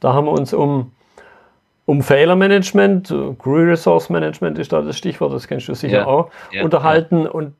Da 0.00 0.12
haben 0.12 0.26
wir 0.26 0.32
uns 0.32 0.52
um, 0.52 0.92
um 1.84 2.02
Fehlermanagement, 2.02 3.08
Crew 3.38 3.70
Resource 3.70 4.08
Management 4.08 4.58
ist 4.58 4.72
da 4.72 4.80
das 4.82 4.96
Stichwort, 4.96 5.32
das 5.32 5.48
kennst 5.48 5.68
du 5.68 5.74
sicher 5.74 5.98
ja, 5.98 6.06
auch, 6.06 6.30
ja, 6.52 6.62
unterhalten. 6.62 7.24
Ja. 7.24 7.30
Und 7.30 7.54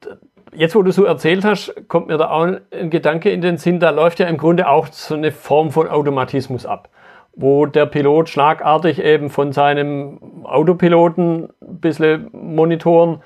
jetzt, 0.53 0.75
wo 0.77 0.83
du 0.83 0.93
so 0.93 1.05
erzählt 1.05 1.45
hast, 1.45 1.75
kommt 1.89 2.07
mir 2.07 2.19
da 2.19 2.31
auch 2.31 2.57
ein 2.71 2.91
Gedanke 2.91 3.31
in 3.31 3.41
den 3.41 3.59
Sinn, 3.59 3.81
da 3.81 3.91
läuft 3.91 4.21
ja 4.21 4.27
im 4.27 4.37
Grunde 4.37 4.69
auch 4.69 4.89
so 4.89 5.15
eine 5.15 5.33
Form 5.33 5.71
von 5.71 5.89
Automatismus 5.89 6.67
ab 6.67 6.89
wo 7.35 7.67
der 7.67 7.87
Pilot 7.87 8.29
schlagartig 8.29 8.99
eben 9.01 9.31
von 9.31 9.53
seinem 9.53 10.45
Autopiloten 10.45 11.49
ein 11.61 11.81
bisschen 11.81 12.29
monitoren 12.33 13.23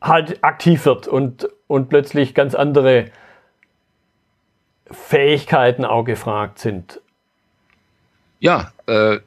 halt 0.00 0.42
aktiv 0.42 0.84
wird 0.84 1.08
und, 1.08 1.48
und 1.66 1.88
plötzlich 1.88 2.34
ganz 2.34 2.54
andere 2.54 3.06
Fähigkeiten 4.90 5.84
auch 5.84 6.04
gefragt 6.04 6.58
sind. 6.58 7.00
Ja, 8.40 8.72
äh, 8.86 9.20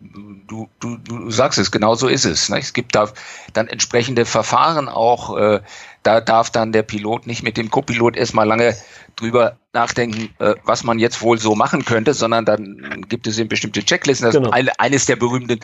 du, 0.48 0.68
du, 0.82 0.98
du 0.98 1.32
sagst 1.32 1.58
es, 1.58 1.72
genau 1.72 1.96
so 1.96 2.10
ist 2.10 2.26
es. 2.26 2.50
Ne? 2.50 2.60
Es 2.60 2.74
gibt 2.74 2.96
da 2.96 3.10
dann 3.54 3.68
entsprechende 3.68 4.26
Verfahren 4.26 4.90
auch, 4.90 5.38
äh, 5.38 5.62
da 6.06 6.22
darf 6.22 6.52
dann 6.52 6.72
der 6.72 6.84
Pilot 6.84 7.26
nicht 7.26 7.42
mit 7.42 7.58
dem 7.58 7.72
Copilot 7.72 8.16
erstmal 8.16 8.48
lange 8.48 8.78
drüber 9.16 9.58
nachdenken, 9.74 10.34
äh, 10.40 10.54
was 10.64 10.84
man 10.84 11.00
jetzt 11.00 11.22
wohl 11.22 11.40
so 11.40 11.56
machen 11.56 11.84
könnte, 11.84 12.14
sondern 12.14 12.46
dann 12.46 13.06
gibt 13.10 13.26
es 13.26 13.40
eben 13.40 13.50
bestimmte 13.50 13.84
Checklisten. 13.84 14.28
Das 14.28 14.36
genau. 14.36 14.52
eine, 14.52 14.80
eines 14.80 15.08
der 15.08 15.16
berühmten 15.16 15.60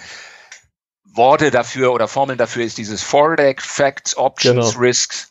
Worte 1.13 1.51
dafür 1.51 1.93
oder 1.93 2.07
Formeln 2.07 2.39
dafür 2.39 2.63
ist 2.63 2.79
dieses 2.79 3.03
Fordeck, 3.03 3.61
Facts, 3.61 4.17
Options, 4.17 4.71
genau. 4.71 4.79
Risks 4.79 5.29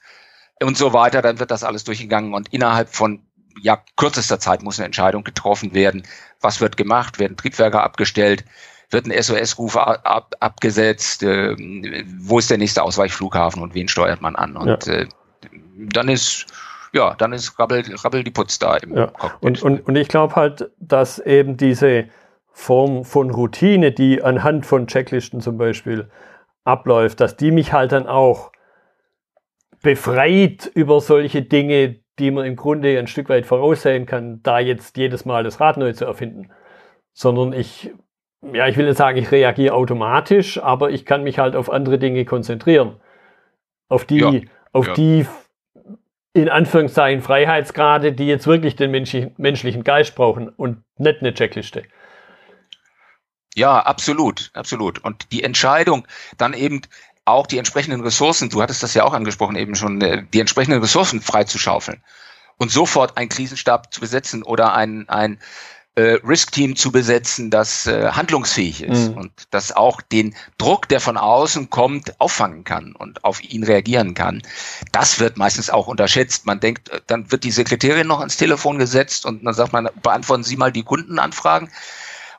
und 0.63 0.77
so 0.77 0.93
weiter. 0.93 1.23
Dann 1.23 1.41
wird 1.41 1.51
das 1.51 1.65
alles 1.65 1.83
durchgegangen 1.83 2.33
und 2.33 2.53
innerhalb 2.53 2.95
von 2.95 3.27
ja, 3.61 3.83
kürzester 3.97 4.39
Zeit 4.39 4.63
muss 4.63 4.79
eine 4.79 4.87
Entscheidung 4.87 5.25
getroffen 5.25 5.75
werden. 5.75 6.07
Was 6.41 6.61
wird 6.61 6.77
gemacht? 6.77 7.19
Werden 7.19 7.37
Triebwerke 7.37 7.81
abgestellt? 7.81 8.45
Wird 8.91 9.07
ein 9.07 9.23
SOS-Ruf 9.23 9.77
ab, 9.77 10.35
abgesetzt? 10.41 11.23
Äh, 11.23 11.57
wo 12.19 12.39
ist 12.39 12.51
der 12.51 12.59
nächste 12.59 12.83
Ausweichflughafen 12.83 13.63
und 13.63 13.75
wen 13.75 13.89
steuert 13.89 14.21
man 14.21 14.37
an? 14.37 14.57
Und 14.57 14.87
ja. 14.87 14.95
äh, 14.95 15.09
dann 15.77 16.09
ist 16.09 16.47
ja, 16.93 17.15
dann 17.15 17.33
ist 17.33 17.59
Rabbel, 17.59 17.85
Rabbel 18.03 18.25
die 18.25 18.31
Putz 18.31 18.59
da 18.59 18.77
im 18.77 18.97
ja. 18.97 19.07
Cockpit. 19.07 19.43
Und, 19.43 19.63
und, 19.63 19.87
und 19.87 19.97
ich 19.97 20.09
glaube 20.09 20.35
halt, 20.35 20.71
dass 20.79 21.19
eben 21.21 21.57
diese 21.57 22.07
Form 22.53 23.05
von 23.05 23.31
Routine, 23.31 23.93
die 23.93 24.23
anhand 24.23 24.67
von 24.67 24.87
Checklisten 24.87 25.41
zum 25.41 25.57
Beispiel 25.57 26.11
abläuft, 26.65 27.21
dass 27.21 27.37
die 27.37 27.53
mich 27.53 27.73
halt 27.73 27.93
dann 27.93 28.07
auch 28.07 28.53
befreit 29.83 30.71
über 30.75 31.01
solche 31.01 31.43
Dinge, 31.43 32.01
die 32.19 32.31
man 32.31 32.45
im 32.45 32.57
Grunde 32.57 32.99
ein 32.99 33.07
Stück 33.07 33.29
weit 33.29 33.47
voraussehen 33.47 34.05
kann, 34.05 34.43
da 34.43 34.59
jetzt 34.59 34.97
jedes 34.97 35.25
Mal 35.25 35.45
das 35.45 35.61
Rad 35.61 35.79
neu 35.79 35.93
zu 35.93 36.05
erfinden. 36.05 36.51
Sondern 37.13 37.53
ich, 37.53 37.93
ja, 38.43 38.67
ich 38.69 38.77
will 38.77 38.87
nicht 38.87 38.97
sagen, 38.97 39.19
ich 39.19 39.31
reagiere 39.31 39.75
automatisch, 39.75 40.59
aber 40.63 40.91
ich 40.91 41.05
kann 41.05 41.23
mich 41.23 41.39
halt 41.39 41.57
auf 41.57 41.71
andere 41.71 41.99
Dinge 41.99 42.25
konzentrieren. 42.25 42.97
Auf 43.89 44.05
die, 44.05 44.19
ja, 44.19 44.33
auf 44.73 44.87
ja. 44.89 44.95
die 44.95 45.27
in 46.33 46.49
Anführungszeichen 46.49 47.23
Freiheitsgrade, 47.23 48.13
die 48.13 48.27
jetzt 48.27 48.47
wirklich 48.47 48.77
den 48.77 48.91
menschlichen, 48.91 49.35
menschlichen 49.37 49.85
Geist 49.85 50.15
brauchen 50.15 50.49
und 50.49 50.83
nicht 50.97 51.21
eine 51.21 51.35
Checkliste. 51.35 51.83
Ja, 53.57 53.81
absolut, 53.81 54.51
absolut. 54.55 55.01
Und 55.01 55.33
die 55.33 55.43
Entscheidung, 55.43 56.07
dann 56.39 56.55
eben 56.55 56.83
auch 57.25 57.47
die 57.47 57.59
entsprechenden 57.59 58.01
Ressourcen, 58.01 58.49
du 58.49 58.63
hattest 58.63 58.83
das 58.83 58.95
ja 58.95 59.05
auch 59.05 59.13
angesprochen 59.13 59.57
eben 59.57 59.75
schon, 59.75 60.01
äh, 60.01 60.25
die 60.33 60.41
entsprechenden 60.41 60.81
Ressourcen 60.81 61.21
freizuschaufeln 61.21 62.03
und 62.59 62.71
sofort 62.71 63.17
einen 63.17 63.29
Krisenstab 63.29 63.93
zu 63.93 64.01
besetzen 64.01 64.43
oder 64.43 64.75
ein, 64.75 65.09
ein 65.09 65.41
äh, 65.97 66.19
Risk-Team 66.25 66.77
zu 66.77 66.93
besetzen, 66.93 67.51
das 67.51 67.87
äh, 67.87 68.11
handlungsfähig 68.13 68.83
ist 68.83 69.11
mhm. 69.11 69.17
und 69.17 69.33
das 69.51 69.73
auch 69.73 70.01
den 70.01 70.35
Druck, 70.57 70.89
der 70.89 71.01
von 71.01 71.17
außen 71.17 71.69
kommt, 71.69 72.21
auffangen 72.21 72.65
kann 72.65 72.95
und 72.95 73.25
auf 73.25 73.43
ihn 73.43 73.65
reagieren 73.65 74.15
kann. 74.15 74.43
Das 74.93 75.19
wird 75.19 75.37
meistens 75.37 75.69
auch 75.69 75.89
unterschätzt. 75.89 76.47
Man 76.47 76.61
denkt, 76.61 76.91
äh, 76.91 77.01
dann 77.07 77.31
wird 77.33 77.45
die 77.45 77.51
Sekretärin 77.51 78.07
noch 78.07 78.21
ans 78.21 78.37
Telefon 78.37 78.79
gesetzt 78.79 79.27
und 79.27 79.45
dann 79.45 79.55
sagt 79.55 79.73
man, 79.73 79.89
beantworten 80.03 80.45
Sie 80.45 80.57
mal 80.57 80.73
die 80.73 80.85
Kundenanfragen. 80.85 81.71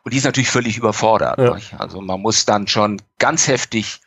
Und 0.04 0.14
die 0.14 0.18
ist 0.18 0.26
natürlich 0.26 0.50
völlig 0.50 0.78
überfordert. 0.78 1.38
Ja. 1.38 1.78
Also 1.78 2.02
man 2.02 2.22
muss 2.22 2.46
dann 2.46 2.68
schon 2.68 3.02
ganz 3.20 3.48
heftig 3.48 4.02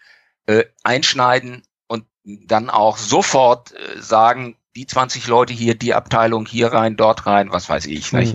äh, 0.46 0.64
einschneiden 0.82 1.62
und 1.86 2.06
dann 2.24 2.70
auch 2.70 2.96
sofort 2.96 3.72
äh, 3.72 4.00
sagen, 4.00 4.56
die 4.74 4.86
20 4.86 5.28
Leute 5.28 5.52
hier, 5.52 5.76
die 5.76 5.94
Abteilung 5.94 6.46
hier 6.46 6.72
rein, 6.72 6.96
dort 6.96 7.26
rein, 7.26 7.52
was 7.52 7.68
weiß 7.68 7.86
ich. 7.86 8.12
Mhm. 8.12 8.34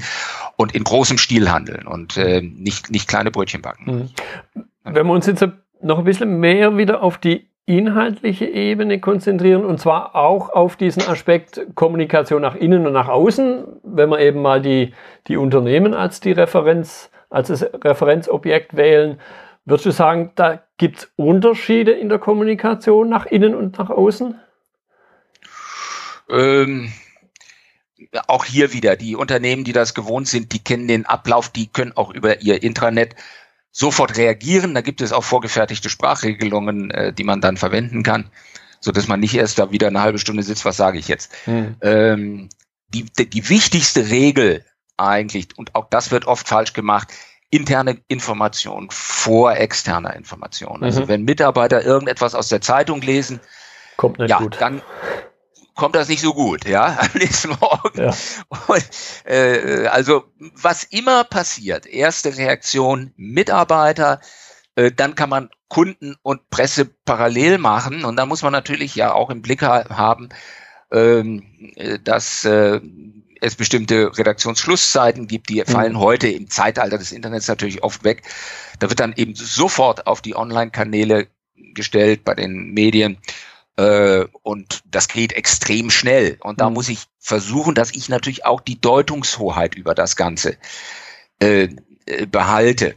Und 0.59 0.75
in 0.75 0.83
großem 0.83 1.17
Stil 1.17 1.49
handeln 1.49 1.87
und 1.87 2.17
äh, 2.17 2.41
nicht, 2.41 2.91
nicht 2.91 3.07
kleine 3.07 3.31
Brötchen 3.31 3.61
backen. 3.61 4.11
Mhm. 4.53 4.63
Wenn 4.83 5.07
wir 5.07 5.13
uns 5.13 5.25
jetzt 5.25 5.47
noch 5.81 5.99
ein 5.99 6.03
bisschen 6.03 6.41
mehr 6.41 6.75
wieder 6.75 7.01
auf 7.01 7.17
die 7.17 7.47
inhaltliche 7.65 8.45
Ebene 8.45 8.99
konzentrieren 8.99 9.63
und 9.63 9.79
zwar 9.79 10.17
auch 10.17 10.49
auf 10.49 10.75
diesen 10.75 11.03
Aspekt 11.03 11.61
Kommunikation 11.75 12.41
nach 12.41 12.55
innen 12.55 12.85
und 12.85 12.91
nach 12.91 13.07
außen, 13.07 13.63
wenn 13.83 14.09
wir 14.09 14.19
eben 14.19 14.41
mal 14.41 14.61
die, 14.61 14.93
die 15.27 15.37
Unternehmen 15.37 15.93
als 15.93 16.19
die 16.19 16.33
Referenz, 16.33 17.09
als 17.29 17.47
das 17.47 17.63
Referenzobjekt 17.63 18.75
wählen, 18.75 19.17
würdest 19.63 19.85
du 19.85 19.91
sagen, 19.91 20.31
da 20.35 20.61
gibt 20.75 20.97
es 20.97 21.11
Unterschiede 21.15 21.91
in 21.91 22.09
der 22.09 22.19
Kommunikation 22.19 23.07
nach 23.07 23.27
innen 23.27 23.55
und 23.55 23.77
nach 23.77 23.89
außen? 23.89 24.35
Ähm, 26.29 26.91
auch 28.27 28.45
hier 28.45 28.73
wieder, 28.73 28.95
die 28.95 29.15
Unternehmen, 29.15 29.63
die 29.63 29.73
das 29.73 29.93
gewohnt 29.93 30.27
sind, 30.27 30.51
die 30.53 30.63
kennen 30.63 30.87
den 30.87 31.05
Ablauf, 31.05 31.49
die 31.49 31.67
können 31.67 31.95
auch 31.95 32.11
über 32.11 32.41
ihr 32.41 32.63
Intranet 32.63 33.15
sofort 33.71 34.17
reagieren. 34.17 34.73
Da 34.73 34.81
gibt 34.81 35.01
es 35.01 35.13
auch 35.13 35.23
vorgefertigte 35.23 35.89
Sprachregelungen, 35.89 36.91
äh, 36.91 37.13
die 37.13 37.23
man 37.23 37.41
dann 37.41 37.57
verwenden 37.57 38.03
kann, 38.03 38.29
so 38.79 38.91
dass 38.91 39.07
man 39.07 39.19
nicht 39.19 39.35
erst 39.35 39.59
da 39.59 39.71
wieder 39.71 39.87
eine 39.87 40.01
halbe 40.01 40.19
Stunde 40.19 40.43
sitzt, 40.43 40.65
was 40.65 40.77
sage 40.77 40.97
ich 40.97 41.07
jetzt. 41.07 41.31
Hm. 41.45 41.75
Ähm, 41.81 42.49
die, 42.87 43.05
die, 43.05 43.49
wichtigste 43.49 44.09
Regel 44.09 44.65
eigentlich, 44.97 45.57
und 45.57 45.75
auch 45.75 45.89
das 45.89 46.09
wird 46.09 46.25
oft 46.25 46.47
falsch 46.47 46.73
gemacht, 46.73 47.13
interne 47.51 48.01
Information 48.07 48.89
vor 48.91 49.55
externer 49.55 50.15
Information. 50.15 50.83
Also 50.83 51.01
mhm. 51.01 51.07
wenn 51.07 51.23
Mitarbeiter 51.23 51.83
irgendetwas 51.83 52.35
aus 52.35 52.49
der 52.49 52.61
Zeitung 52.61 53.01
lesen, 53.01 53.39
kommt 53.97 54.19
nicht 54.19 54.29
ja, 54.29 54.39
gut. 54.39 54.57
dann 54.59 54.81
kommt 55.79 55.95
das 55.95 56.09
nicht 56.09 56.21
so 56.21 56.33
gut, 56.33 56.65
ja, 56.65 56.97
am 56.99 57.09
nächsten 57.15 57.49
Morgen. 57.59 57.99
Ja. 57.99 58.13
Und, 58.67 58.89
äh, 59.25 59.87
also 59.87 60.25
was 60.39 60.83
immer 60.83 61.23
passiert, 61.23 61.87
erste 61.87 62.37
Reaktion 62.37 63.13
Mitarbeiter, 63.15 64.19
äh, 64.75 64.91
dann 64.91 65.15
kann 65.15 65.29
man 65.29 65.49
Kunden 65.69 66.15
und 66.21 66.49
Presse 66.49 66.85
parallel 66.85 67.57
machen 67.57 68.03
und 68.03 68.15
da 68.17 68.25
muss 68.25 68.43
man 68.43 68.51
natürlich 68.51 68.95
ja 68.95 69.13
auch 69.13 69.29
im 69.29 69.41
Blick 69.41 69.61
haben, 69.61 70.29
ähm, 70.91 71.73
äh, 71.75 71.99
dass 71.99 72.45
äh, 72.45 72.81
es 73.41 73.55
bestimmte 73.55 74.17
Redaktionsschlusszeiten 74.17 75.27
gibt, 75.27 75.49
die 75.49 75.63
fallen 75.65 75.93
mhm. 75.93 75.99
heute 75.99 76.27
im 76.27 76.49
Zeitalter 76.49 76.97
des 76.97 77.11
Internets 77.11 77.47
natürlich 77.47 77.83
oft 77.83 78.03
weg. 78.03 78.23
Da 78.79 78.89
wird 78.89 78.99
dann 78.99 79.13
eben 79.15 79.33
sofort 79.35 80.07
auf 80.07 80.21
die 80.21 80.35
Online-Kanäle 80.35 81.27
gestellt 81.73 82.23
bei 82.25 82.35
den 82.35 82.71
Medien. 82.73 83.17
Äh, 83.79 84.27
und 84.43 84.81
das 84.91 85.07
geht 85.07 85.31
extrem 85.31 85.89
schnell. 85.89 86.37
Und 86.41 86.59
da 86.59 86.67
mhm. 86.67 86.75
muss 86.75 86.89
ich 86.89 87.05
versuchen, 87.17 87.75
dass 87.75 87.91
ich 87.91 88.09
natürlich 88.09 88.45
auch 88.45 88.59
die 88.59 88.79
Deutungshoheit 88.79 89.75
über 89.75 89.95
das 89.95 90.17
Ganze 90.17 90.57
äh, 91.41 91.69
äh 92.05 92.25
behalte. 92.25 92.95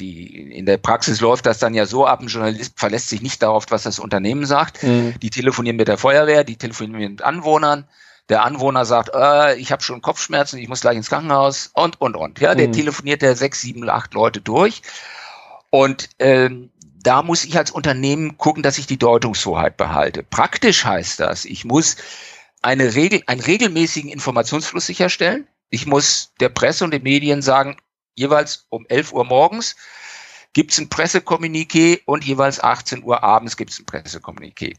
Die, 0.00 0.52
in 0.52 0.64
der 0.64 0.78
Praxis 0.78 1.20
läuft 1.20 1.46
das 1.46 1.58
dann 1.58 1.74
ja 1.74 1.86
so 1.86 2.06
ab, 2.06 2.20
ein 2.20 2.28
Journalist 2.28 2.72
verlässt 2.76 3.08
sich 3.08 3.20
nicht 3.20 3.42
darauf, 3.42 3.66
was 3.68 3.82
das 3.82 3.98
Unternehmen 3.98 4.46
sagt. 4.46 4.82
Mhm. 4.82 5.14
Die 5.20 5.30
telefonieren 5.30 5.76
mit 5.76 5.86
der 5.86 5.98
Feuerwehr, 5.98 6.44
die 6.44 6.56
telefonieren 6.56 7.12
mit 7.12 7.22
Anwohnern. 7.22 7.86
Der 8.28 8.44
Anwohner 8.44 8.84
sagt, 8.84 9.10
äh, 9.14 9.54
ich 9.56 9.70
habe 9.70 9.82
schon 9.84 10.02
Kopfschmerzen, 10.02 10.58
ich 10.58 10.68
muss 10.68 10.80
gleich 10.80 10.96
ins 10.96 11.08
Krankenhaus 11.08 11.70
und, 11.74 12.00
und, 12.00 12.16
und. 12.16 12.40
Ja, 12.40 12.56
der 12.56 12.68
mhm. 12.68 12.72
telefoniert 12.72 13.22
der 13.22 13.36
sechs, 13.36 13.60
sieben, 13.60 13.88
acht 13.88 14.14
Leute 14.14 14.40
durch. 14.40 14.82
Und 15.70 16.08
ähm, 16.18 16.70
da 17.06 17.22
muss 17.22 17.44
ich 17.44 17.56
als 17.56 17.70
Unternehmen 17.70 18.36
gucken, 18.36 18.64
dass 18.64 18.78
ich 18.78 18.88
die 18.88 18.98
Deutungshoheit 18.98 19.76
behalte. 19.76 20.24
Praktisch 20.24 20.84
heißt 20.84 21.20
das, 21.20 21.44
ich 21.44 21.64
muss 21.64 21.96
eine 22.62 22.96
Regel, 22.96 23.22
einen 23.26 23.40
regelmäßigen 23.40 24.10
Informationsfluss 24.10 24.86
sicherstellen. 24.86 25.46
Ich 25.70 25.86
muss 25.86 26.32
der 26.40 26.48
Presse 26.48 26.82
und 26.82 26.90
den 26.90 27.04
Medien 27.04 27.42
sagen, 27.42 27.76
jeweils 28.16 28.66
um 28.70 28.86
11 28.88 29.12
Uhr 29.12 29.24
morgens 29.24 29.76
gibt 30.52 30.72
es 30.72 30.78
ein 30.78 30.88
Pressekommuniqué 30.88 32.00
und 32.06 32.24
jeweils 32.24 32.58
18 32.58 33.04
Uhr 33.04 33.22
abends 33.22 33.56
gibt 33.56 33.70
es 33.70 33.78
ein 33.78 33.86
Pressekommuniqué. 33.86 34.74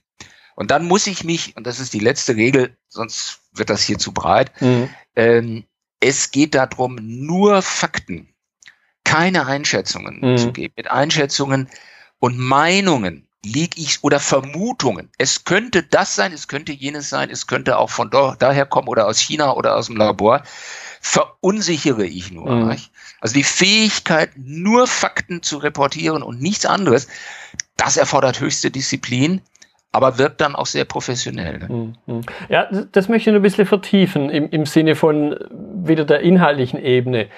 Und 0.55 0.71
dann 0.71 0.85
muss 0.85 1.07
ich 1.07 1.23
mich, 1.23 1.55
und 1.55 1.65
das 1.65 1.79
ist 1.79 1.93
die 1.93 1.99
letzte 1.99 2.35
Regel, 2.35 2.75
sonst 2.89 3.39
wird 3.53 3.69
das 3.69 3.83
hier 3.83 3.99
zu 3.99 4.11
breit, 4.11 4.51
mhm. 4.59 4.89
ähm, 5.15 5.65
es 6.01 6.31
geht 6.31 6.55
darum, 6.55 6.97
nur 7.01 7.61
Fakten, 7.61 8.33
keine 9.05 9.45
Einschätzungen 9.45 10.19
mhm. 10.19 10.37
zu 10.37 10.51
geben. 10.51 10.73
Mit 10.75 10.91
Einschätzungen 10.91 11.69
und 12.19 12.37
Meinungen 12.37 13.27
liege 13.45 13.79
ich 13.79 14.03
oder 14.03 14.19
Vermutungen. 14.19 15.09
Es 15.17 15.45
könnte 15.45 15.83
das 15.83 16.15
sein, 16.15 16.33
es 16.33 16.47
könnte 16.47 16.71
jenes 16.71 17.09
sein, 17.09 17.29
es 17.29 17.47
könnte 17.47 17.77
auch 17.77 17.89
von 17.89 18.09
daher 18.09 18.65
kommen 18.65 18.87
oder 18.87 19.07
aus 19.07 19.19
China 19.19 19.53
oder 19.53 19.75
aus 19.75 19.87
dem 19.87 19.97
Labor. 19.97 20.43
Verunsichere 20.99 22.05
ich 22.05 22.31
nur. 22.31 22.49
Mhm. 22.49 22.77
Also 23.21 23.33
die 23.33 23.43
Fähigkeit, 23.43 24.31
nur 24.35 24.87
Fakten 24.87 25.43
zu 25.43 25.57
reportieren 25.57 26.23
und 26.23 26.41
nichts 26.41 26.65
anderes, 26.65 27.07
das 27.77 27.97
erfordert 27.97 28.39
höchste 28.39 28.71
Disziplin 28.71 29.41
aber 29.97 30.17
wirkt 30.19 30.41
dann 30.41 30.55
auch 30.55 30.67
sehr 30.67 30.85
professionell. 30.85 31.57
Ne? 31.57 31.95
Mhm. 32.05 32.21
Ja, 32.49 32.65
das 32.65 33.09
möchte 33.09 33.29
ich 33.29 33.33
noch 33.33 33.39
ein 33.39 33.41
bisschen 33.41 33.65
vertiefen 33.65 34.29
im, 34.29 34.49
im 34.49 34.65
Sinne 34.65 34.95
von 34.95 35.35
wieder 35.49 36.05
der 36.05 36.19
inhaltlichen 36.19 36.79
Ebene. 36.79 37.29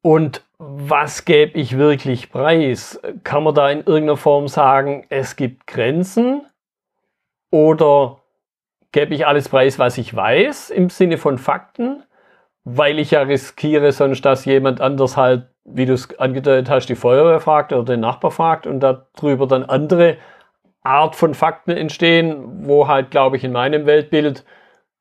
Und 0.00 0.44
was 0.64 1.24
gebe 1.24 1.58
ich 1.58 1.76
wirklich 1.76 2.30
preis? 2.30 3.00
Kann 3.24 3.42
man 3.42 3.54
da 3.54 3.68
in 3.68 3.78
irgendeiner 3.78 4.16
Form 4.16 4.46
sagen, 4.46 5.04
es 5.08 5.34
gibt 5.34 5.66
Grenzen? 5.66 6.42
Oder 7.50 8.20
gebe 8.92 9.12
ich 9.12 9.26
alles 9.26 9.48
preis, 9.48 9.80
was 9.80 9.98
ich 9.98 10.14
weiß, 10.14 10.70
im 10.70 10.88
Sinne 10.88 11.18
von 11.18 11.38
Fakten? 11.38 12.04
Weil 12.62 13.00
ich 13.00 13.10
ja 13.10 13.22
riskiere 13.22 13.90
sonst, 13.90 14.24
dass 14.24 14.44
jemand 14.44 14.80
anders 14.80 15.16
halt, 15.16 15.48
wie 15.64 15.84
du 15.84 15.94
es 15.94 16.16
angedeutet 16.20 16.70
hast, 16.70 16.86
die 16.86 16.94
Feuerwehr 16.94 17.40
fragt 17.40 17.72
oder 17.72 17.84
den 17.84 18.00
Nachbar 18.00 18.30
fragt 18.30 18.68
und 18.68 18.78
darüber 18.78 19.48
dann 19.48 19.64
andere 19.64 20.16
Art 20.84 21.16
von 21.16 21.34
Fakten 21.34 21.72
entstehen, 21.72 22.66
wo 22.68 22.86
halt, 22.86 23.10
glaube 23.10 23.36
ich, 23.36 23.42
in 23.42 23.50
meinem 23.50 23.84
Weltbild 23.86 24.44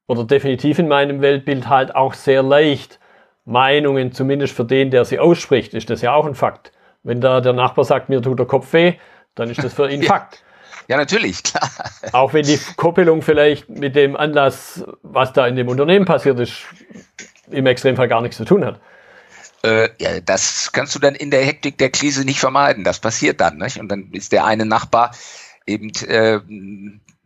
oder 0.07 0.23
definitiv 0.23 0.79
in 0.79 0.87
meinem 0.87 1.21
Weltbild 1.21 1.69
halt 1.69 1.95
auch 1.95 2.15
sehr 2.15 2.41
leicht 2.41 2.99
Meinungen, 3.45 4.11
zumindest 4.11 4.55
für 4.55 4.65
den, 4.65 4.91
der 4.91 5.05
sie 5.05 5.19
ausspricht, 5.19 5.73
ist 5.73 5.89
das 5.89 6.01
ja 6.01 6.13
auch 6.13 6.25
ein 6.25 6.35
Fakt. 6.35 6.71
Wenn 7.03 7.21
da 7.21 7.41
der 7.41 7.53
Nachbar 7.53 7.85
sagt, 7.85 8.09
mir 8.09 8.21
tut 8.21 8.39
der 8.39 8.45
Kopf 8.45 8.71
weh, 8.73 8.93
dann 9.35 9.49
ist 9.49 9.63
das 9.63 9.73
für 9.73 9.89
ihn. 9.89 10.03
Fakt. 10.03 10.43
Ja, 10.87 10.97
natürlich, 10.97 11.43
klar. 11.43 11.69
Auch 12.11 12.33
wenn 12.33 12.45
die 12.45 12.59
Koppelung 12.75 13.21
vielleicht 13.21 13.69
mit 13.69 13.95
dem 13.95 14.15
Anlass, 14.15 14.83
was 15.03 15.31
da 15.33 15.47
in 15.47 15.55
dem 15.55 15.67
Unternehmen 15.67 16.05
passiert 16.05 16.39
ist, 16.39 16.65
im 17.49 17.65
Extremfall 17.65 18.07
gar 18.07 18.21
nichts 18.21 18.37
zu 18.37 18.45
tun 18.45 18.65
hat. 18.65 18.79
Äh, 19.63 19.89
ja, 19.99 20.19
das 20.19 20.71
kannst 20.71 20.95
du 20.95 20.99
dann 20.99 21.15
in 21.15 21.29
der 21.31 21.45
Hektik 21.45 21.77
der 21.77 21.91
Krise 21.91 22.25
nicht 22.25 22.39
vermeiden. 22.39 22.83
Das 22.83 22.99
passiert 22.99 23.41
dann, 23.41 23.57
nicht? 23.57 23.79
Und 23.79 23.89
dann 23.89 24.09
ist 24.11 24.31
der 24.31 24.45
eine 24.45 24.65
Nachbar 24.65 25.11
eben 25.65 25.91
äh, 26.07 26.39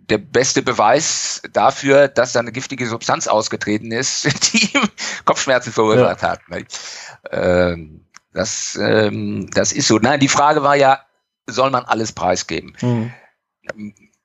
der 0.10 0.18
beste 0.18 0.62
Beweis 0.62 1.42
dafür, 1.52 2.08
dass 2.08 2.34
da 2.34 2.40
eine 2.40 2.52
giftige 2.52 2.88
Substanz 2.88 3.28
ausgetreten 3.28 3.92
ist, 3.92 4.26
die 4.54 4.76
ihm 4.76 4.84
Kopfschmerzen 5.26 5.74
verursacht 5.74 6.22
ja. 6.22 6.30
hat. 6.30 6.42
Ähm, 7.32 8.06
das, 8.34 8.78
ähm, 8.82 9.50
das 9.52 9.72
ist 9.72 9.88
so. 9.88 9.98
Nein, 9.98 10.20
die 10.20 10.28
Frage 10.28 10.62
war 10.62 10.76
ja, 10.76 11.02
soll 11.48 11.72
man 11.72 11.86
alles 11.86 12.12
preisgeben? 12.12 12.76
Mhm. 12.82 13.14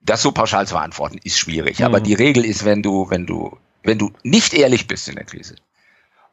Das 0.00 0.22
so 0.22 0.32
pauschal 0.32 0.66
zu 0.66 0.74
beantworten, 0.74 1.18
ist 1.22 1.38
schwierig. 1.38 1.78
Mhm. 1.78 1.84
Aber 1.86 2.00
die 2.00 2.14
Regel 2.14 2.44
ist, 2.44 2.64
wenn 2.64 2.82
du, 2.82 3.08
wenn 3.10 3.26
du, 3.26 3.56
wenn 3.82 3.98
du 3.98 4.12
nicht 4.22 4.52
ehrlich 4.52 4.86
bist 4.86 5.08
in 5.08 5.14
der 5.14 5.24
Krise 5.24 5.56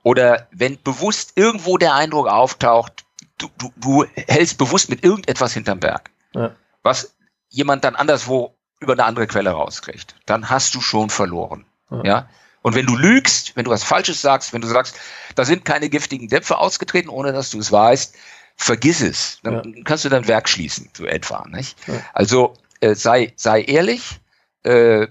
oder 0.03 0.47
wenn 0.51 0.81
bewusst 0.81 1.33
irgendwo 1.35 1.77
der 1.77 1.93
Eindruck 1.93 2.27
auftaucht, 2.27 3.05
du, 3.37 3.47
du, 3.57 3.71
du 3.77 4.05
hältst 4.27 4.57
bewusst 4.57 4.89
mit 4.89 5.03
irgendetwas 5.03 5.53
hinterm 5.53 5.79
Berg, 5.79 6.09
ja. 6.33 6.55
was 6.81 7.15
jemand 7.49 7.83
dann 7.83 7.95
anderswo 7.95 8.56
über 8.79 8.93
eine 8.93 9.05
andere 9.05 9.27
Quelle 9.27 9.51
rauskriegt, 9.51 10.15
dann 10.25 10.49
hast 10.49 10.75
du 10.75 10.81
schon 10.81 11.09
verloren. 11.09 11.65
Ja. 11.89 12.03
ja? 12.03 12.29
Und 12.61 12.75
wenn 12.75 12.85
du 12.85 12.95
lügst, 12.95 13.55
wenn 13.55 13.65
du 13.65 13.71
was 13.71 13.83
Falsches 13.83 14.21
sagst, 14.21 14.53
wenn 14.53 14.61
du 14.61 14.67
sagst, 14.67 14.99
da 15.35 15.45
sind 15.45 15.63
keine 15.63 15.89
giftigen 15.89 16.27
Dämpfe 16.27 16.57
ausgetreten, 16.57 17.09
ohne 17.09 17.31
dass 17.31 17.49
du 17.49 17.59
es 17.59 17.71
weißt, 17.71 18.15
vergiss 18.55 19.01
es. 19.01 19.39
Dann 19.43 19.73
ja. 19.75 19.83
kannst 19.85 20.03
du 20.03 20.09
dein 20.09 20.27
Werk 20.27 20.49
schließen, 20.49 20.89
so 20.93 21.05
etwa. 21.05 21.47
Nicht? 21.47 21.77
Ja. 21.87 22.01
Also 22.13 22.55
äh, 22.81 22.95
sei, 22.95 23.33
sei 23.35 23.61
ehrlich, 23.61 24.19
äh, 24.63 25.07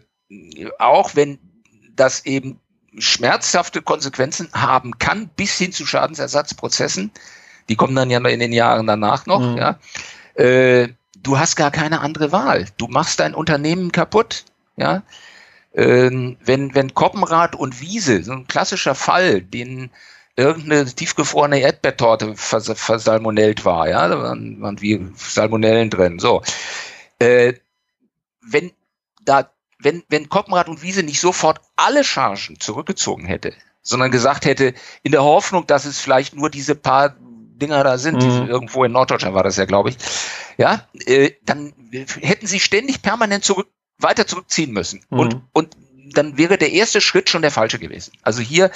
auch 0.79 1.15
wenn 1.15 1.39
das 1.95 2.27
eben 2.27 2.61
schmerzhafte 2.99 3.83
Konsequenzen 3.83 4.49
haben 4.53 4.99
kann, 4.99 5.29
bis 5.29 5.57
hin 5.57 5.73
zu 5.73 5.87
Schadensersatzprozessen. 5.87 7.11
Die 7.69 7.77
kommen 7.77 7.95
dann 7.95 8.11
ja 8.11 8.19
in 8.19 8.41
den 8.41 8.53
Jahren 8.53 8.87
danach 8.87 9.27
noch. 9.27 9.41
Mhm. 9.41 9.57
Ja. 9.57 9.79
Äh, 10.35 10.89
du 11.23 11.39
hast 11.39 11.57
gar 11.57 11.71
keine 11.71 12.01
andere 12.01 12.33
Wahl. 12.33 12.67
Du 12.79 12.89
machst 12.89 13.21
dein 13.21 13.35
Unternehmen 13.35 13.93
kaputt. 13.93 14.45
Ja. 14.77 15.03
Ähm, 15.75 16.37
wenn, 16.45 16.75
wenn 16.75 16.95
Koppenrad 16.95 17.55
und 17.55 17.81
Wiese, 17.81 18.23
so 18.23 18.33
ein 18.33 18.47
klassischer 18.47 18.95
Fall, 18.95 19.43
den 19.43 19.91
irgendeine 20.37 20.87
tiefgefrorene 20.87 21.61
Erdbeertorte 21.61 22.37
vers 22.37 22.71
versalmonellt 22.75 23.65
war, 23.65 23.89
ja, 23.89 24.07
da 24.09 24.23
waren, 24.23 24.61
waren 24.61 24.81
wie 24.81 25.09
Salmonellen 25.17 25.91
drin, 25.91 26.19
so. 26.19 26.43
Äh, 27.19 27.55
wenn 28.43 28.73
da, 29.25 29.51
wenn, 29.79 30.03
wenn 30.09 30.29
Koppenrad 30.29 30.69
und 30.69 30.83
Wiese 30.83 31.03
nicht 31.03 31.21
sofort 31.21 31.61
alle 31.77 32.05
Chargen 32.05 32.61
zurückgezogen 32.61 33.27
hätte, 33.27 33.55
sondern 33.83 34.11
gesagt 34.11 34.45
hätte, 34.45 34.75
in 35.03 35.13
der 35.13 35.25
Hoffnung, 35.25 35.67
dass 35.67 35.85
es 35.85 35.99
vielleicht 35.99 36.35
nur 36.35 36.51
diese 36.51 36.75
paar 36.75 37.17
Dinger 37.59 37.83
da 37.85 37.99
sind, 37.99 38.23
mhm. 38.23 38.49
irgendwo 38.49 38.85
in 38.85 38.93
Norddeutschland 38.93 39.35
war 39.35 39.43
das 39.43 39.57
ja, 39.57 39.65
glaube 39.65 39.91
ich, 39.91 39.97
ja, 40.57 40.87
äh, 41.07 41.33
dann 41.45 41.73
hätten 42.21 42.47
sie 42.47 42.61
ständig 42.61 43.03
permanent 43.03 43.45
zurück, 43.45 43.69
weiter 43.99 44.27
zurückziehen 44.27 44.73
müssen. 44.73 45.05
Mhm. 45.11 45.19
Und, 45.19 45.43
und 45.53 45.77
dann 46.13 46.39
wäre 46.39 46.59
der 46.59 46.73
erste 46.73 47.01
Schritt 47.01 47.29
schon 47.29 47.43
der 47.43 47.51
falsche 47.51 47.79
gewesen. 47.79 48.13
Also 48.23 48.41
hier 48.41 48.71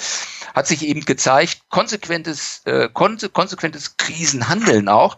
hat 0.53 0.67
sich 0.67 0.85
eben 0.85 1.05
gezeigt, 1.05 1.61
konsequentes, 1.69 2.61
äh, 2.65 2.89
konsequentes 2.89 3.97
Krisenhandeln 3.97 4.89
auch. 4.89 5.17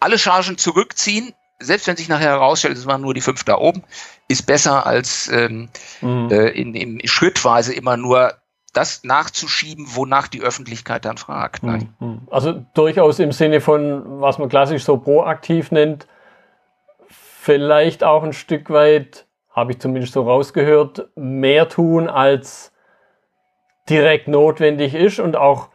Alle 0.00 0.18
Chargen 0.18 0.58
zurückziehen, 0.58 1.32
selbst 1.60 1.86
wenn 1.86 1.96
sich 1.96 2.08
nachher 2.08 2.30
herausstellt, 2.30 2.76
es 2.76 2.86
waren 2.86 3.02
nur 3.02 3.14
die 3.14 3.20
fünf 3.20 3.44
da 3.44 3.56
oben, 3.56 3.84
ist 4.28 4.46
besser 4.46 4.86
als 4.86 5.28
ähm, 5.28 5.68
mhm. 6.00 6.28
äh, 6.30 6.48
in, 6.48 6.74
in 6.74 7.06
schrittweise 7.06 7.72
immer 7.72 7.96
nur 7.96 8.41
das 8.72 9.04
nachzuschieben, 9.04 9.86
wonach 9.94 10.28
die 10.28 10.40
Öffentlichkeit 10.40 11.04
dann 11.04 11.18
fragt. 11.18 11.62
Ne? 11.62 11.88
Also 12.30 12.64
durchaus 12.74 13.18
im 13.18 13.32
Sinne 13.32 13.60
von, 13.60 14.20
was 14.20 14.38
man 14.38 14.48
klassisch 14.48 14.84
so 14.84 14.96
proaktiv 14.96 15.70
nennt, 15.70 16.06
vielleicht 17.08 18.02
auch 18.04 18.22
ein 18.22 18.32
Stück 18.32 18.70
weit, 18.70 19.26
habe 19.50 19.72
ich 19.72 19.80
zumindest 19.80 20.14
so 20.14 20.22
rausgehört, 20.22 21.08
mehr 21.16 21.68
tun, 21.68 22.08
als 22.08 22.72
direkt 23.88 24.28
notwendig 24.28 24.94
ist 24.94 25.18
und 25.18 25.36
auch 25.36 25.68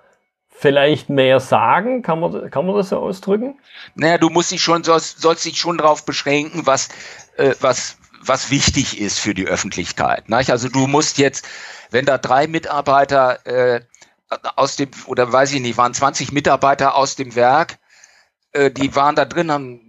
vielleicht 0.49 1.09
mehr 1.09 1.39
sagen? 1.39 2.01
Kann 2.01 2.19
man, 2.19 2.49
kann 2.49 2.65
man 2.65 2.75
das 2.75 2.89
so 2.89 2.97
ausdrücken? 2.97 3.59
Naja, 3.93 4.17
du 4.17 4.29
musst 4.29 4.51
dich 4.51 4.61
schon, 4.61 4.83
sollst, 4.83 5.21
sollst 5.21 5.45
dich 5.45 5.59
schon 5.59 5.77
darauf 5.77 6.05
beschränken, 6.05 6.65
was, 6.65 6.89
äh, 7.37 7.53
was 7.59 7.97
was 8.21 8.49
wichtig 8.51 8.99
ist 8.99 9.19
für 9.19 9.33
die 9.33 9.47
Öffentlichkeit. 9.47 10.29
Nicht? 10.29 10.51
Also 10.51 10.69
du 10.69 10.87
musst 10.87 11.17
jetzt, 11.17 11.45
wenn 11.91 12.05
da 12.05 12.17
drei 12.17 12.47
Mitarbeiter 12.47 13.45
äh, 13.45 13.81
aus 14.55 14.75
dem, 14.75 14.89
oder 15.05 15.31
weiß 15.31 15.53
ich 15.53 15.61
nicht, 15.61 15.77
waren 15.77 15.93
20 15.93 16.31
Mitarbeiter 16.31 16.95
aus 16.95 17.15
dem 17.15 17.35
Werk, 17.35 17.77
äh, 18.51 18.71
die 18.71 18.95
waren 18.95 19.15
da 19.15 19.25
drin, 19.25 19.51
haben, 19.51 19.81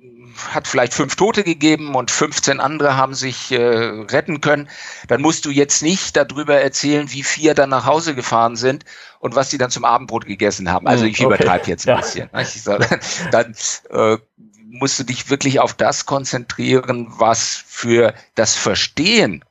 hat 0.52 0.68
vielleicht 0.68 0.94
fünf 0.94 1.16
Tote 1.16 1.42
gegeben 1.42 1.94
und 1.94 2.10
15 2.10 2.60
andere 2.60 2.96
haben 2.96 3.14
sich 3.14 3.50
äh, 3.50 3.56
retten 3.58 4.40
können, 4.40 4.68
dann 5.08 5.20
musst 5.20 5.44
du 5.44 5.50
jetzt 5.50 5.82
nicht 5.82 6.16
darüber 6.16 6.60
erzählen, 6.60 7.10
wie 7.10 7.22
vier 7.22 7.54
dann 7.54 7.70
nach 7.70 7.86
Hause 7.86 8.14
gefahren 8.14 8.56
sind 8.56 8.84
und 9.20 9.34
was 9.34 9.50
die 9.50 9.58
dann 9.58 9.70
zum 9.70 9.84
Abendbrot 9.84 10.26
gegessen 10.26 10.70
haben. 10.70 10.86
Also 10.86 11.04
hm, 11.04 11.10
ich 11.10 11.24
okay. 11.24 11.34
übertreibe 11.34 11.66
jetzt 11.66 11.88
ein 11.88 11.96
ja. 11.96 12.00
bisschen. 12.00 12.30
Sag, 12.62 13.00
dann 13.32 13.54
äh, 13.90 14.18
musst 14.70 14.98
du 14.98 15.04
dich 15.04 15.31
wirklich 15.31 15.61
auf 15.61 15.74
das 15.74 16.07
konzentrieren, 16.07 17.07
was 17.11 17.62
für 17.66 18.14
das 18.35 18.54
Verstehen 18.54 19.44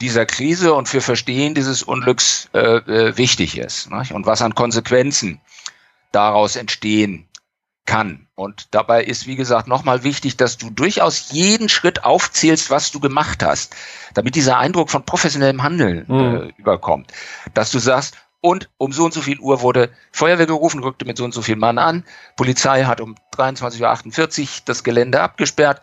dieser 0.00 0.26
Krise 0.26 0.74
und 0.74 0.88
für 0.88 1.00
Verstehen 1.00 1.54
dieses 1.54 1.82
Unglücks 1.82 2.48
äh, 2.54 2.58
äh, 2.58 3.16
wichtig 3.16 3.58
ist 3.58 3.90
nicht? 3.90 4.12
und 4.12 4.26
was 4.26 4.42
an 4.42 4.54
Konsequenzen 4.54 5.40
daraus 6.12 6.56
entstehen 6.56 7.28
kann. 7.84 8.26
Und 8.34 8.68
dabei 8.72 9.02
ist, 9.02 9.26
wie 9.26 9.34
gesagt, 9.34 9.66
nochmal 9.66 10.04
wichtig, 10.04 10.36
dass 10.36 10.58
du 10.58 10.70
durchaus 10.70 11.32
jeden 11.32 11.68
Schritt 11.68 12.04
aufzählst, 12.04 12.70
was 12.70 12.92
du 12.92 13.00
gemacht 13.00 13.42
hast, 13.42 13.74
damit 14.14 14.34
dieser 14.34 14.58
Eindruck 14.58 14.90
von 14.90 15.04
professionellem 15.04 15.62
Handeln 15.62 16.04
mhm. 16.06 16.36
äh, 16.36 16.52
überkommt. 16.58 17.12
Dass 17.54 17.70
du 17.70 17.78
sagst, 17.78 18.16
und 18.40 18.70
um 18.78 18.92
so 18.92 19.04
und 19.04 19.12
so 19.12 19.20
viel 19.20 19.40
Uhr 19.40 19.62
wurde 19.62 19.90
Feuerwehr 20.12 20.46
gerufen, 20.46 20.82
rückte 20.82 21.04
mit 21.04 21.16
so 21.16 21.24
und 21.24 21.34
so 21.34 21.42
viel 21.42 21.56
Mann 21.56 21.78
an. 21.78 22.04
Polizei 22.36 22.84
hat 22.84 23.00
um 23.00 23.16
23.48 23.36 24.42
Uhr 24.42 24.48
das 24.64 24.84
Gelände 24.84 25.20
abgesperrt. 25.20 25.80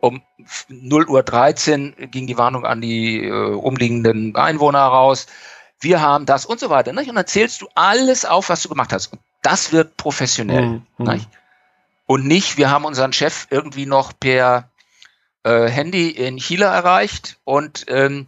Um 0.00 0.22
0 0.68 1.08
Uhr 1.08 1.22
13 1.22 2.10
ging 2.10 2.26
die 2.26 2.36
Warnung 2.36 2.66
an 2.66 2.82
die 2.82 3.24
äh, 3.24 3.30
umliegenden 3.30 4.36
Einwohner 4.36 4.80
raus. 4.80 5.26
Wir 5.80 6.02
haben 6.02 6.26
das 6.26 6.44
und 6.44 6.60
so 6.60 6.68
weiter. 6.68 6.92
Nicht? 6.92 7.08
Und 7.08 7.16
dann 7.16 7.26
zählst 7.26 7.62
du 7.62 7.68
alles 7.74 8.26
auf, 8.26 8.50
was 8.50 8.62
du 8.62 8.68
gemacht 8.68 8.92
hast. 8.92 9.12
Und 9.12 9.20
das 9.40 9.72
wird 9.72 9.96
professionell. 9.96 10.82
Mhm. 10.98 11.06
Nicht? 11.06 11.28
Und 12.06 12.26
nicht, 12.26 12.58
wir 12.58 12.70
haben 12.70 12.84
unseren 12.84 13.14
Chef 13.14 13.46
irgendwie 13.50 13.86
noch 13.86 14.12
per 14.18 14.68
äh, 15.42 15.68
Handy 15.68 16.10
in 16.10 16.36
Chile 16.36 16.66
erreicht 16.66 17.38
und 17.44 17.86
ähm, 17.88 18.26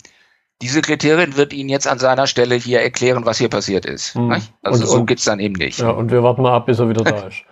die 0.63 0.69
Sekretärin 0.69 1.37
wird 1.37 1.53
Ihnen 1.53 1.69
jetzt 1.69 1.87
an 1.87 1.99
seiner 1.99 2.27
Stelle 2.27 2.55
hier 2.55 2.81
erklären, 2.81 3.27
was 3.27 3.39
hier 3.39 3.49
passiert 3.49 3.85
ist. 3.85 4.17
Mhm. 4.17 4.33
Also 4.63 4.83
und, 4.85 4.91
so 4.91 4.97
und, 4.99 5.07
geht's 5.07 5.25
dann 5.25 5.39
eben 5.39 5.55
nicht. 5.55 5.79
Ja, 5.79 5.91
und 5.91 6.11
wir 6.11 6.23
warten 6.23 6.43
mal 6.43 6.55
ab, 6.55 6.67
bis 6.67 6.79
er 6.79 6.89
wieder 6.89 7.05
da 7.05 7.27
ist. 7.29 7.43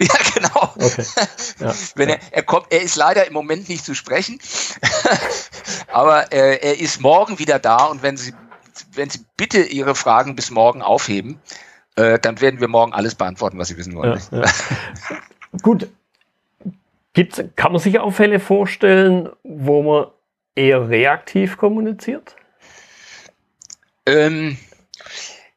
ja, 0.00 0.18
genau. 0.34 0.72
Okay. 0.76 1.04
Ja, 1.58 1.72
Wenn 1.94 2.10
Er, 2.10 2.18
er 2.30 2.42
kommt, 2.42 2.66
er 2.70 2.82
ist 2.82 2.96
leider 2.96 3.26
im 3.26 3.32
Moment 3.32 3.68
nicht 3.68 3.84
zu 3.84 3.94
sprechen, 3.94 4.38
aber 5.92 6.32
äh, 6.32 6.56
er 6.56 6.78
ist 6.78 7.00
morgen 7.00 7.38
wieder 7.38 7.58
da 7.58 7.86
und 7.86 8.02
wenn 8.02 8.16
Sie, 8.16 8.34
wenn 8.92 9.08
Sie 9.10 9.20
bitte 9.36 9.60
Ihre 9.60 9.94
Fragen 9.94 10.36
bis 10.36 10.50
morgen 10.50 10.82
aufheben, 10.82 11.40
äh, 11.96 12.18
dann 12.18 12.40
werden 12.40 12.60
wir 12.60 12.68
morgen 12.68 12.92
alles 12.92 13.14
beantworten, 13.14 13.58
was 13.58 13.68
Sie 13.68 13.76
wissen 13.76 13.94
wollen. 13.94 14.20
Ja, 14.30 14.42
ja. 14.42 14.46
Gut. 15.62 15.88
Gibt's, 17.14 17.42
kann 17.56 17.72
man 17.72 17.80
sich 17.80 17.98
auch 17.98 18.10
Fälle 18.10 18.38
vorstellen, 18.40 19.30
wo 19.42 19.82
man 19.82 20.06
eher 20.54 20.88
reaktiv 20.90 21.56
kommuniziert? 21.56 22.36
Ähm, 24.06 24.56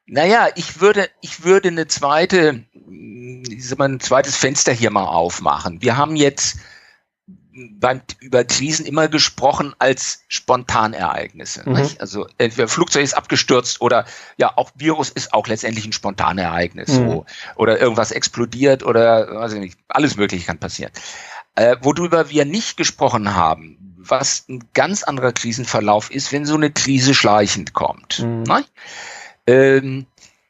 naja, 0.06 0.50
ich 0.56 0.82
würde, 0.82 1.10
ich 1.22 1.44
würde 1.44 1.70
eine 1.70 1.88
zweite, 1.88 2.66
ein 2.74 4.00
zweites 4.00 4.36
Fenster 4.36 4.74
hier 4.74 4.90
mal 4.90 5.06
aufmachen. 5.06 5.82
Wir 5.82 5.98
haben 5.98 6.16
jetzt 6.16 6.58
beim, 7.80 8.02
über 8.20 8.44
Krisen 8.44 8.86
immer 8.86 9.08
gesprochen 9.08 9.74
als 9.80 10.24
Spontanereignisse. 10.28 11.70
Mhm. 11.70 11.90
Also 12.00 12.28
entweder 12.38 12.68
Flugzeug 12.68 13.04
ist 13.04 13.14
abgestürzt 13.14 13.82
oder 13.82 14.06
ja, 14.38 14.52
auch 14.56 14.72
Virus 14.76 15.10
ist 15.10 15.34
auch 15.34 15.48
letztendlich 15.48 15.86
ein 15.86 15.94
Spontanereignis. 15.94 16.90
Mhm. 16.90 17.10
So, 17.10 17.26
oder 17.56 17.80
irgendwas 17.80 18.12
explodiert 18.12 18.84
oder 18.84 19.36
weiß 19.36 19.54
ich 19.54 19.60
nicht, 19.60 19.80
alles 19.88 20.16
Mögliche 20.16 20.46
kann 20.46 20.60
passieren. 20.60 20.92
Äh, 21.56 21.78
worüber 21.82 22.30
wir 22.30 22.46
nicht 22.46 22.78
gesprochen 22.78 23.36
haben, 23.36 23.89
was 24.00 24.46
ein 24.48 24.64
ganz 24.74 25.04
anderer 25.04 25.34
Krisenverlauf 25.34 26.10
ist, 26.10 26.32
wenn 26.32 26.46
so 26.46 26.56
eine 26.56 26.72
Krise 26.72 27.14
schleichend 27.14 27.74
kommt. 27.74 28.20
Mhm. 28.20 28.44
Ne? 28.44 28.66
Ähm, 29.46 30.06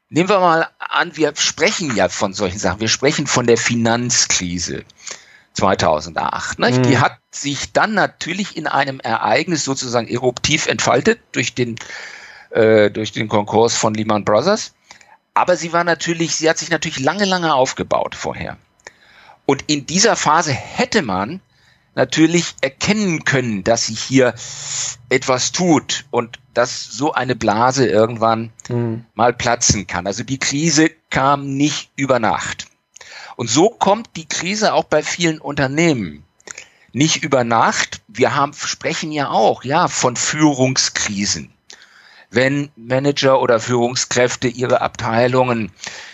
nehmen 0.10 0.30
wir 0.30 0.40
mal 0.40 0.70
an, 0.78 1.16
wir 1.18 1.34
sprechen 1.36 1.96
ja 1.96 2.10
von 2.10 2.34
solchen 2.34 2.60
Sachen. 2.60 2.80
Wir 2.80 2.88
sprechen 2.88 3.28
von 3.28 3.48
der 3.48 3.58
Finanzkrise 3.58 4.84
2008. 5.54 6.60
Ne? 6.60 6.72
Mhm. 6.72 6.84
Die 6.84 7.00
hat 7.00 7.18
sich 7.32 7.74
dann 7.74 7.94
natürlich 7.94 8.56
in 8.56 8.68
einem 8.68 9.00
Ereignis 9.00 9.64
sozusagen 9.64 10.08
eruptiv 10.08 10.68
entfaltet 10.68 11.20
durch 11.32 11.56
den, 11.56 11.76
äh, 12.52 12.92
durch 12.92 13.12
den 13.12 13.28
Konkurs 13.28 13.76
von 13.76 13.94
Lehman 13.94 14.26
Brothers. 14.26 14.74
Aber 15.34 15.56
sie 15.56 15.74
war 15.74 15.84
natürlich, 15.84 16.36
sie 16.36 16.50
hat 16.50 16.58
sich 16.58 16.70
natürlich 16.70 17.00
lange, 17.00 17.26
lange 17.26 17.54
aufgebaut 17.54 18.14
vorher. 18.14 18.58
Und 19.46 19.64
in 19.68 19.88
dieser 19.88 20.16
Phase 20.16 20.52
hätte 20.52 21.02
man 21.02 21.42
natürlich 22.00 22.56
erkennen 22.62 23.26
können, 23.26 23.66
dass 23.66 23.88
sich 23.88 24.02
hier 24.02 24.34
etwas 25.10 25.52
tut 25.52 26.06
und 26.12 26.40
dass 26.54 26.86
so 26.86 27.12
eine 27.12 27.36
Blase 27.36 27.88
irgendwann 27.88 28.52
mhm. 28.70 29.06
mal 29.16 29.34
platzen 29.34 29.86
kann. 29.86 30.08
Also 30.08 30.24
die 30.24 30.40
Krise 30.40 30.92
kam 31.10 31.58
nicht 31.58 31.92
über 31.98 32.20
Nacht. 32.20 32.68
Und 33.36 33.50
so 33.50 33.70
kommt 33.70 34.16
die 34.16 34.28
Krise 34.28 34.74
auch 34.74 34.86
bei 34.86 35.04
vielen 35.04 35.40
Unternehmen 35.40 36.24
nicht 36.94 37.22
über 37.22 37.44
Nacht. 37.44 38.02
Wir 38.08 38.34
haben, 38.34 38.54
sprechen 38.54 39.12
ja 39.12 39.30
auch, 39.30 39.66
ja, 39.66 39.90
von 39.90 40.16
Führungskrisen. 40.16 41.52
Wenn 42.32 42.70
Manager 42.78 43.42
oder 43.42 43.60
Führungskräfte 43.60 44.48
ihre 44.48 44.80
Abteilungen 44.80 45.72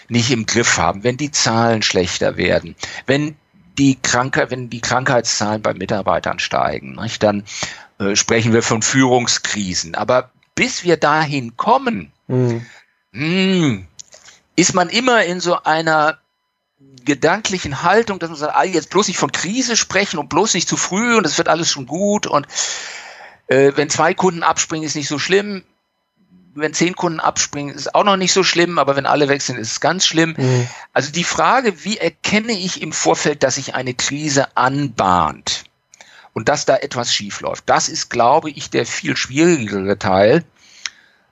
nicht 0.09 0.31
im 0.31 0.47
Griff 0.47 0.79
haben, 0.79 1.03
wenn 1.03 1.17
die 1.17 1.31
Zahlen 1.31 1.83
schlechter 1.83 2.37
werden, 2.37 2.75
wenn 3.05 3.35
die 3.77 3.97
Krankheit, 4.01 4.51
wenn 4.51 4.69
die 4.69 4.81
Krankheitszahlen 4.81 5.61
bei 5.61 5.73
Mitarbeitern 5.73 6.39
steigen, 6.39 6.95
nicht, 6.95 7.21
dann 7.23 7.43
äh, 7.99 8.15
sprechen 8.15 8.53
wir 8.53 8.63
von 8.63 8.81
Führungskrisen. 8.81 9.95
Aber 9.95 10.31
bis 10.55 10.83
wir 10.83 10.97
dahin 10.97 11.57
kommen, 11.57 12.11
mhm. 12.27 12.65
mh, 13.11 13.21
hm, 13.21 13.87
ist 14.55 14.73
man 14.73 14.89
immer 14.89 15.23
in 15.25 15.39
so 15.39 15.61
einer 15.63 16.17
gedanklichen 17.03 17.83
Haltung, 17.83 18.19
dass 18.19 18.29
man 18.29 18.39
sagt, 18.39 18.55
ah, 18.55 18.63
jetzt 18.63 18.89
bloß 18.89 19.07
nicht 19.07 19.17
von 19.17 19.31
Krise 19.31 19.77
sprechen 19.77 20.17
und 20.17 20.29
bloß 20.29 20.53
nicht 20.53 20.67
zu 20.67 20.77
früh 20.77 21.15
und 21.15 21.25
es 21.25 21.37
wird 21.37 21.49
alles 21.49 21.69
schon 21.69 21.85
gut 21.85 22.25
und 22.25 22.47
äh, 23.47 23.73
wenn 23.75 23.89
zwei 23.89 24.13
Kunden 24.13 24.43
abspringen, 24.43 24.85
ist 24.85 24.95
nicht 24.95 25.07
so 25.07 25.19
schlimm 25.19 25.63
wenn 26.55 26.73
zehn 26.73 26.95
Kunden 26.95 27.19
abspringen, 27.19 27.75
ist 27.75 27.93
auch 27.93 28.03
noch 28.03 28.15
nicht 28.15 28.33
so 28.33 28.43
schlimm, 28.43 28.79
aber 28.79 28.95
wenn 28.95 29.05
alle 29.05 29.27
weg 29.27 29.41
sind, 29.41 29.57
ist 29.57 29.73
es 29.73 29.81
ganz 29.81 30.05
schlimm. 30.05 30.35
Mhm. 30.37 30.67
Also 30.93 31.11
die 31.11 31.23
Frage, 31.23 31.83
wie 31.83 31.97
erkenne 31.97 32.53
ich 32.53 32.81
im 32.81 32.93
Vorfeld, 32.93 33.43
dass 33.43 33.55
sich 33.55 33.75
eine 33.75 33.93
Krise 33.93 34.55
anbahnt 34.55 35.65
und 36.33 36.49
dass 36.49 36.65
da 36.65 36.77
etwas 36.77 37.13
schief 37.13 37.41
läuft, 37.41 37.69
das 37.69 37.89
ist, 37.89 38.09
glaube 38.09 38.49
ich, 38.49 38.69
der 38.69 38.85
viel 38.85 39.17
schwierigere 39.17 39.99
Teil, 39.99 40.43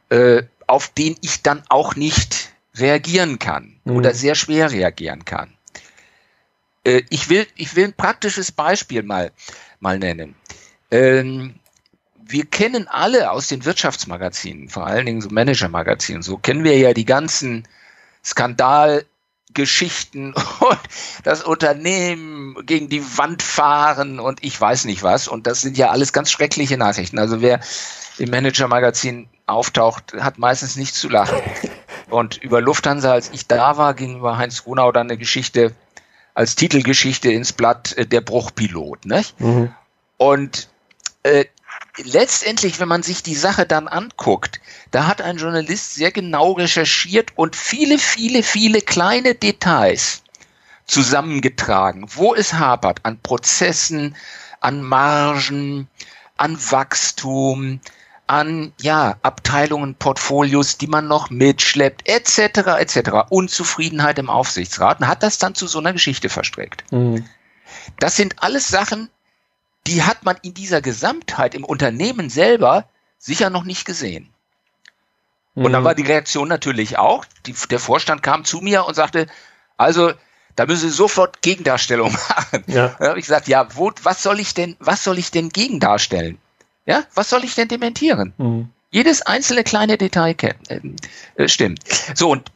äh, 0.10 0.44
auf 0.68 0.90
den 0.90 1.16
ich 1.22 1.42
dann 1.42 1.64
auch 1.70 1.96
nicht 1.96 2.52
reagieren 2.76 3.40
kann 3.40 3.80
mhm. 3.86 3.96
oder 3.96 4.14
sehr 4.14 4.36
schwer 4.36 4.72
reagieren 4.72 5.24
kann. 5.26 5.54
Äh, 6.84 7.04
ich 7.10 7.30
will, 7.30 7.48
ich 7.56 7.76
will 7.76 7.86
ein 7.86 7.94
praktisches 7.94 8.52
Beispiel 8.52 9.04
mal, 9.04 9.32
mal 9.80 10.00
nennen. 10.00 10.36
Ähm, 10.92 11.56
wir 12.26 12.46
kennen 12.46 12.88
alle 12.88 13.32
aus 13.32 13.48
den 13.48 13.66
Wirtschaftsmagazinen, 13.66 14.70
vor 14.70 14.88
allen 14.88 15.06
Dingen 15.06 15.20
so 15.22 15.28
Manager-Magazinen, 15.30 16.24
so 16.24 16.38
kennen 16.38 16.64
wir 16.64 16.78
ja 16.78 16.94
die 16.94 17.04
ganzen 17.06 17.68
Skandalgeschichten 18.24 20.34
und 20.60 20.80
das 21.24 21.44
Unternehmen 21.44 22.56
gegen 22.66 22.90
die 22.90 23.04
Wand 23.18 23.44
fahren 23.44 24.20
und 24.20 24.44
ich 24.44 24.60
weiß 24.60 24.86
nicht 24.86 25.04
was. 25.04 25.28
Und 25.28 25.46
das 25.48 25.62
sind 25.62 25.78
ja 25.78 25.90
alles 25.90 26.14
ganz 26.14 26.32
schreckliche 26.32 26.78
Nachrichten. 26.78 27.20
Also 27.20 27.42
wer 27.42 27.60
im 28.18 28.30
Manager-Magazin 28.30 29.28
auftaucht, 29.46 30.14
hat 30.14 30.38
meistens 30.38 30.78
nichts 30.78 31.00
zu 31.00 31.10
lachen. 31.10 31.38
Und 32.10 32.38
über 32.38 32.62
Lufthansa, 32.62 33.12
als 33.12 33.32
ich 33.32 33.48
da 33.48 33.78
war, 33.78 33.96
ging 33.96 34.20
über 34.20 34.38
Heinz 34.38 34.64
Grunau 34.64 34.92
dann 34.92 35.08
eine 35.08 35.18
Geschichte 35.18 35.74
als 36.36 36.56
Titelgeschichte 36.56 37.32
ins 37.32 37.54
Blatt, 37.54 37.98
äh, 37.98 38.06
der 38.06 38.22
Bruchpilot. 38.22 39.06
Nicht? 39.06 39.40
Mhm. 39.40 39.74
Und 40.18 40.70
äh, 41.24 41.46
letztendlich, 41.98 42.80
wenn 42.80 42.88
man 42.88 43.04
sich 43.04 43.24
die 43.24 43.36
Sache 43.36 43.66
dann 43.66 43.88
anguckt, 43.88 44.60
da 44.92 45.08
hat 45.08 45.22
ein 45.22 45.38
Journalist 45.38 45.96
sehr 45.96 46.12
genau 46.12 46.54
recherchiert 46.54 47.34
und 47.36 47.56
viele, 47.56 48.00
viele, 48.00 48.44
viele 48.44 48.82
kleine 48.82 49.36
Details 49.36 50.24
zusammengetragen, 50.86 52.06
wo 52.10 52.36
es 52.36 52.54
hapert 52.54 53.00
an 53.04 53.20
Prozessen, 53.22 54.16
an 54.60 54.82
Margen, 54.82 55.88
an 56.38 56.58
Wachstum, 56.72 57.80
an 58.28 58.74
ja 58.82 59.18
Abteilungen, 59.22 59.96
Portfolios, 59.96 60.78
die 60.78 60.88
man 60.88 61.08
noch 61.08 61.30
mitschleppt, 61.30 62.08
etc. 62.08 62.80
etc. 62.80 63.10
Unzufriedenheit 63.30 64.18
im 64.18 64.30
Aufsichtsrat 64.30 65.00
und 65.00 65.08
hat 65.08 65.24
das 65.24 65.38
dann 65.38 65.56
zu 65.56 65.68
so 65.68 65.80
einer 65.80 65.94
Geschichte 65.94 66.30
verstreckt. 66.30 66.84
Mhm. 66.92 67.26
Das 68.00 68.16
sind 68.16 68.42
alles 68.42 68.68
Sachen, 68.68 69.10
die 69.88 70.04
hat 70.04 70.24
man 70.24 70.38
in 70.42 70.54
dieser 70.54 70.82
Gesamtheit 70.82 71.56
im 71.56 71.64
Unternehmen 71.64 72.30
selber 72.30 72.88
sicher 73.18 73.50
noch 73.50 73.64
nicht 73.64 73.86
gesehen. 73.86 74.30
Und 75.56 75.72
dann 75.72 75.82
mhm. 75.82 75.86
war 75.86 75.96
die 75.96 76.04
Reaktion 76.04 76.48
natürlich 76.48 76.98
auch, 76.98 77.26
die, 77.46 77.54
der 77.70 77.80
Vorstand 77.80 78.24
kam 78.24 78.44
zu 78.44 78.60
mir 78.60 78.86
und 78.86 78.96
sagte, 78.96 79.28
also 79.78 80.12
da 80.56 80.66
müssen 80.66 80.90
Sie 80.90 80.96
sofort 80.96 81.42
Gegendarstellung 81.42 82.12
machen. 82.30 82.64
Ja. 82.68 82.96
Da 83.00 83.10
habe 83.10 83.20
ich 83.20 83.26
gesagt, 83.26 83.48
ja, 83.48 83.68
wo, 83.76 83.92
was 84.04 84.24
soll 84.24 84.40
ich 84.40 84.54
denn, 84.54 84.76
was 84.80 85.04
soll 85.04 85.20
ich 85.20 85.32
denn 85.32 85.50
gegendarstellen? 85.50 86.40
Ja, 86.86 87.04
was 87.14 87.30
soll 87.30 87.44
ich 87.44 87.56
denn 87.56 87.68
dementieren? 87.68 88.34
Mhm. 88.38 88.70
Jedes 88.92 89.22
einzelne 89.24 89.64
kleine 89.64 89.98
Detail 89.98 90.36
äh, 90.42 90.80
äh, 91.36 91.48
stimmt. 91.48 91.82
So, 92.14 92.30
und 92.30 92.52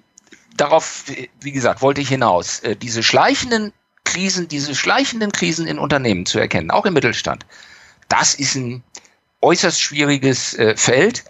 darauf, 0.55 1.05
wie 1.39 1.51
gesagt, 1.51 1.81
wollte 1.81 2.01
ich 2.01 2.09
hinaus. 2.09 2.59
Äh, 2.59 2.75
diese 2.75 3.03
schleichenden 3.03 3.73
Krisen, 4.07 4.47
diese 4.47 4.73
schleichenden 4.73 5.31
Krisen 5.31 5.67
in 5.67 5.77
Unternehmen 5.77 6.25
zu 6.25 6.39
erkennen, 6.39 6.71
auch 6.71 6.85
im 6.85 6.93
Mittelstand, 6.93 7.45
das 8.09 8.33
ist 8.35 8.55
ein 8.55 8.83
äußerst 9.41 9.81
schwieriges 9.81 10.53
äh, 10.57 10.75
Feld. 10.75 11.25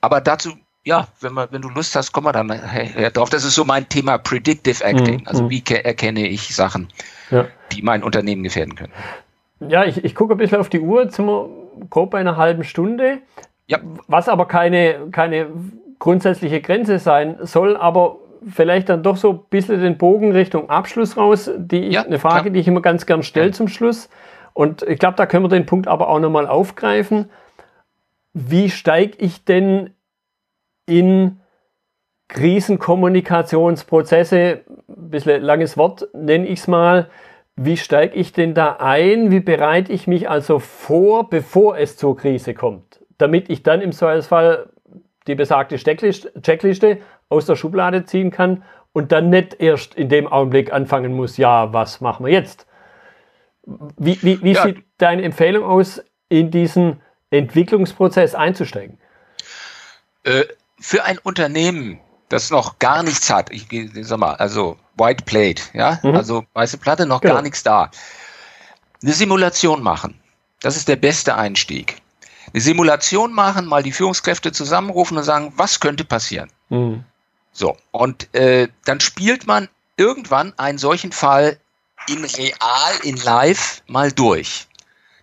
Aber 0.00 0.20
dazu 0.20 0.52
ja, 0.84 1.06
wenn, 1.20 1.34
man, 1.34 1.48
wenn 1.50 1.60
du 1.60 1.68
Lust 1.68 1.94
hast, 1.96 2.12
komm 2.12 2.24
mal 2.24 2.32
dann 2.32 2.50
her, 2.50 3.10
drauf. 3.10 3.28
Das 3.28 3.44
ist 3.44 3.54
so 3.54 3.64
mein 3.64 3.86
Thema 3.90 4.16
Predictive 4.16 4.82
Acting. 4.82 5.20
Mhm. 5.20 5.26
Also 5.26 5.44
mhm. 5.44 5.50
wie 5.50 5.62
erkenne 5.66 6.26
ich 6.26 6.54
Sachen, 6.54 6.88
ja. 7.30 7.46
die 7.72 7.82
mein 7.82 8.02
Unternehmen 8.02 8.42
gefährden 8.42 8.74
können. 8.74 8.92
Ja, 9.60 9.84
ich, 9.84 10.02
ich 10.02 10.14
gucke 10.14 10.34
ein 10.34 10.38
bisschen 10.38 10.58
auf 10.58 10.70
die 10.70 10.80
Uhr, 10.80 11.10
sind 11.10 11.26
wir 11.26 11.50
grob 11.90 12.12
bei 12.12 12.20
einer 12.20 12.38
halben 12.38 12.64
Stunde. 12.64 13.18
Ja. 13.66 13.80
Was 14.06 14.30
aber 14.30 14.46
keine, 14.46 15.10
keine 15.12 15.48
grundsätzliche 15.98 16.62
Grenze 16.62 16.98
sein 16.98 17.36
soll, 17.42 17.76
aber 17.76 18.16
vielleicht 18.46 18.88
dann 18.88 19.02
doch 19.02 19.16
so 19.16 19.30
ein 19.30 19.40
bisschen 19.50 19.80
den 19.80 19.98
Bogen 19.98 20.32
Richtung 20.32 20.70
Abschluss 20.70 21.16
raus. 21.16 21.50
Die 21.56 21.86
ich, 21.86 21.94
ja, 21.94 22.02
eine 22.02 22.18
Frage, 22.18 22.42
klar. 22.42 22.52
die 22.52 22.60
ich 22.60 22.68
immer 22.68 22.82
ganz 22.82 23.06
gern 23.06 23.22
stelle 23.22 23.48
ja. 23.48 23.52
zum 23.52 23.68
Schluss. 23.68 24.08
Und 24.54 24.82
ich 24.82 24.98
glaube, 24.98 25.16
da 25.16 25.26
können 25.26 25.44
wir 25.44 25.48
den 25.48 25.66
Punkt 25.66 25.88
aber 25.88 26.08
auch 26.08 26.18
nochmal 26.18 26.46
aufgreifen. 26.46 27.30
Wie 28.32 28.70
steige 28.70 29.18
ich 29.18 29.44
denn 29.44 29.90
in 30.86 31.40
Krisenkommunikationsprozesse, 32.28 34.60
ein 34.88 35.10
bisschen 35.10 35.42
langes 35.42 35.76
Wort 35.76 36.08
nenne 36.12 36.46
ich 36.46 36.60
es 36.60 36.68
mal, 36.68 37.10
wie 37.56 37.76
steige 37.76 38.14
ich 38.14 38.32
denn 38.32 38.54
da 38.54 38.76
ein? 38.78 39.32
Wie 39.32 39.40
bereite 39.40 39.92
ich 39.92 40.06
mich 40.06 40.30
also 40.30 40.60
vor, 40.60 41.28
bevor 41.28 41.76
es 41.76 41.96
zur 41.96 42.16
Krise 42.16 42.54
kommt? 42.54 43.04
Damit 43.18 43.50
ich 43.50 43.64
dann 43.64 43.80
im 43.80 43.90
Zweifelsfall 43.92 44.68
die 45.26 45.34
besagte 45.34 45.76
Checkliste 45.76 46.98
aus 47.28 47.46
der 47.46 47.56
Schublade 47.56 48.04
ziehen 48.04 48.30
kann 48.30 48.62
und 48.92 49.12
dann 49.12 49.30
nicht 49.30 49.60
erst 49.60 49.94
in 49.94 50.08
dem 50.08 50.26
Augenblick 50.26 50.72
anfangen 50.72 51.14
muss, 51.14 51.36
ja, 51.36 51.72
was 51.72 52.00
machen 52.00 52.26
wir 52.26 52.32
jetzt? 52.32 52.66
Wie, 53.96 54.20
wie, 54.22 54.42
wie 54.42 54.52
ja. 54.52 54.62
sieht 54.62 54.84
deine 54.98 55.22
Empfehlung 55.22 55.64
aus, 55.64 56.02
in 56.30 56.50
diesen 56.50 57.00
Entwicklungsprozess 57.30 58.34
einzusteigen? 58.34 58.98
Äh, 60.24 60.44
für 60.80 61.04
ein 61.04 61.18
Unternehmen, 61.18 62.00
das 62.28 62.50
noch 62.50 62.78
gar 62.78 63.02
nichts 63.02 63.30
hat, 63.30 63.50
ich 63.50 63.66
sag 64.02 64.18
mal, 64.18 64.34
also 64.34 64.76
White 64.96 65.24
Plate, 65.24 65.62
ja, 65.72 65.98
mhm. 66.02 66.14
also 66.14 66.44
weiße 66.54 66.78
Platte, 66.78 67.06
noch 67.06 67.20
genau. 67.20 67.34
gar 67.34 67.42
nichts 67.42 67.62
da. 67.62 67.90
Eine 69.02 69.12
Simulation 69.12 69.82
machen. 69.82 70.20
Das 70.60 70.76
ist 70.76 70.88
der 70.88 70.96
beste 70.96 71.36
Einstieg. 71.36 72.02
Eine 72.52 72.60
Simulation 72.60 73.32
machen, 73.32 73.66
mal 73.66 73.82
die 73.82 73.92
Führungskräfte 73.92 74.52
zusammenrufen 74.52 75.16
und 75.16 75.24
sagen, 75.24 75.52
was 75.56 75.80
könnte 75.80 76.04
passieren? 76.04 76.50
Mhm. 76.68 77.04
So, 77.52 77.76
und 77.90 78.32
äh, 78.34 78.68
dann 78.84 79.00
spielt 79.00 79.46
man 79.46 79.68
irgendwann 79.96 80.52
einen 80.58 80.78
solchen 80.78 81.12
Fall 81.12 81.58
in 82.08 82.24
real, 82.24 82.94
in 83.02 83.16
live 83.16 83.82
mal 83.86 84.12
durch. 84.12 84.68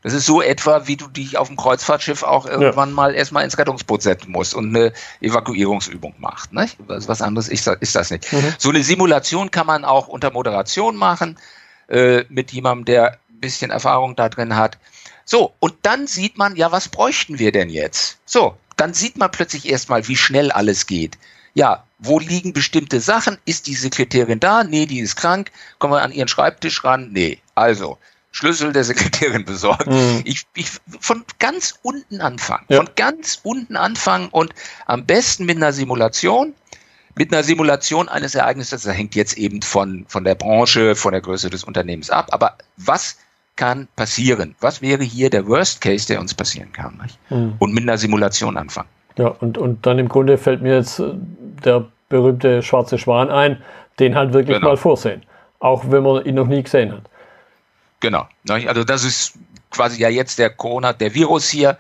Das 0.06 0.14
ist 0.14 0.28
so 0.28 0.40
etwa, 0.40 0.86
wie 0.86 0.98
du 0.98 1.08
dich 1.08 1.36
auf 1.36 1.48
dem 1.48 1.58
Kreuzfahrtschiff 1.58 2.22
auch 2.22 2.46
irgendwann 2.46 2.90
ja. 2.90 2.96
mal 2.96 3.16
erstmal 3.16 3.44
ins 3.44 3.58
Rettungsboot 3.58 4.04
setzen 4.04 4.32
musst 4.32 4.54
und 4.54 4.76
eine 4.76 4.94
Evakuierungsübung 5.20 6.14
macht. 6.20 6.54
Ne? 6.54 6.70
Was, 6.86 7.08
was 7.08 7.24
anderes 7.24 7.48
ist, 7.48 7.66
ist 7.66 7.96
das 7.96 8.12
nicht. 8.12 8.32
Mhm. 8.32 8.54
So 8.60 8.70
eine 8.70 8.84
Simulation 8.84 9.50
kann 9.50 9.66
man 9.66 9.84
auch 9.84 10.08
unter 10.08 10.30
Moderation 10.30 10.96
machen, 10.96 11.40
äh, 11.88 12.24
mit 12.30 12.52
jemandem, 12.52 12.86
der 12.86 13.14
ein 13.32 13.40
bisschen 13.40 13.72
Erfahrung 13.72 14.16
da 14.16 14.30
drin 14.30 14.56
hat. 14.56 14.78
So, 15.24 15.56
und 15.60 15.74
dann 15.82 16.06
sieht 16.06 16.38
man, 16.38 16.56
ja, 16.56 16.72
was 16.72 16.88
bräuchten 16.88 17.40
wir 17.40 17.52
denn 17.52 17.72
jetzt? 17.72 18.20
So, 18.26 18.56
dann 18.78 18.94
sieht 18.94 19.18
man 19.18 19.32
plötzlich 19.32 19.68
erstmal, 19.68 20.08
wie 20.08 20.18
schnell 20.18 20.52
alles 20.52 20.86
geht. 20.86 21.18
Ja, 21.56 21.84
wo 22.00 22.20
liegen 22.20 22.54
bestimmte 22.54 23.00
Sachen? 23.00 23.38
Ist 23.46 23.68
die 23.68 23.76
Sekretärin 23.76 24.40
da? 24.40 24.64
Nee, 24.64 24.86
die 24.86 25.00
ist 25.00 25.16
krank. 25.16 25.52
Kommen 25.80 25.94
wir 25.94 26.02
an 26.02 26.12
ihren 26.12 26.28
Schreibtisch 26.28 26.84
ran? 26.84 27.10
Nee. 27.12 27.40
Also, 27.56 27.98
Schlüssel 28.32 28.74
der 28.74 28.84
Sekretärin 28.84 29.46
besorgt. 29.46 29.88
Mhm. 29.88 30.22
Ich, 30.26 30.46
ich 30.56 30.70
von 31.00 31.24
ganz 31.40 31.80
unten 31.84 32.20
anfangen. 32.20 32.66
Ja. 32.68 32.78
Von 32.78 32.90
ganz 32.96 33.40
unten 33.44 33.78
anfangen 33.78 34.28
und 34.30 34.54
am 34.86 35.06
besten 35.06 35.46
mit 35.46 35.58
einer 35.58 35.72
Simulation. 35.72 36.54
Mit 37.18 37.32
einer 37.32 37.44
Simulation 37.44 38.10
eines 38.10 38.36
Ereignisses, 38.36 38.84
das 38.84 38.94
hängt 38.94 39.16
jetzt 39.16 39.38
eben 39.38 39.62
von, 39.62 40.04
von 40.10 40.26
der 40.26 40.36
Branche, 40.36 40.96
von 40.96 41.14
der 41.14 41.22
Größe 41.22 41.50
des 41.50 41.64
Unternehmens 41.64 42.10
ab. 42.10 42.28
Aber 42.32 42.58
was 42.76 43.18
kann 43.56 43.88
passieren? 43.96 44.54
Was 44.60 44.82
wäre 44.82 45.02
hier 45.04 45.30
der 45.30 45.48
Worst 45.48 45.80
Case, 45.80 46.08
der 46.08 46.20
uns 46.20 46.34
passieren 46.34 46.74
kann? 46.74 47.02
Mhm. 47.30 47.54
Und 47.60 47.74
mit 47.74 47.84
einer 47.84 47.98
Simulation 47.98 48.58
anfangen. 48.58 48.90
Ja, 49.18 49.28
und, 49.28 49.58
und 49.58 49.86
dann 49.86 49.98
im 49.98 50.10
Grunde 50.10 50.38
fällt 50.38 50.62
mir 50.62 50.76
jetzt 50.76 51.00
äh, 51.00 51.14
der 51.64 51.86
berühmte 52.10 52.62
schwarze 52.62 52.98
Schwan 52.98 53.30
ein, 53.30 53.62
den 54.00 54.16
halt 54.16 54.34
wirklich 54.34 54.58
genau. 54.58 54.70
mal 54.70 54.78
vorsehen. 54.78 55.24
Auch 55.60 55.84
wenn 55.90 56.04
man 56.04 56.26
ihn 56.26 56.36
noch 56.36 56.48
nie 56.48 56.64
gesehen 56.64 56.92
hat. 56.92 57.04
Genau. 58.00 58.28
Also 58.50 58.84
das 58.84 59.04
ist 59.04 59.34
quasi 59.72 60.02
ja 60.02 60.10
jetzt 60.10 60.38
der 60.38 60.50
Corona, 60.50 60.94
der 60.94 61.14
Virus 61.14 61.50
hier, 61.50 61.78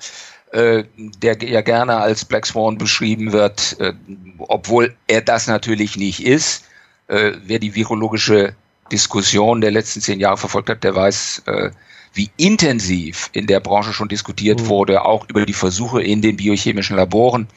äh, 0.51 0.83
der 0.95 1.37
ja 1.43 1.61
gerne 1.61 1.97
als 1.97 2.25
Black 2.25 2.45
Swan 2.45 2.77
beschrieben 2.77 3.31
wird, 3.31 3.77
äh, 3.79 3.93
obwohl 4.39 4.95
er 5.07 5.21
das 5.21 5.47
natürlich 5.47 5.97
nicht 5.97 6.25
ist. 6.25 6.65
Äh, 7.07 7.33
wer 7.43 7.59
die 7.59 7.75
virologische 7.75 8.55
Diskussion 8.91 9.61
der 9.61 9.71
letzten 9.71 10.01
zehn 10.01 10.19
Jahre 10.19 10.37
verfolgt 10.37 10.69
hat, 10.69 10.83
der 10.83 10.95
weiß, 10.95 11.43
äh, 11.45 11.71
wie 12.13 12.31
intensiv 12.37 13.29
in 13.33 13.45
der 13.45 13.59
Branche 13.59 13.93
schon 13.93 14.07
diskutiert 14.07 14.61
mhm. 14.61 14.67
wurde, 14.67 15.05
auch 15.05 15.27
über 15.29 15.45
die 15.45 15.53
Versuche 15.53 16.01
in 16.01 16.21
den 16.21 16.37
biochemischen 16.37 16.95
Laboren, 16.95 17.47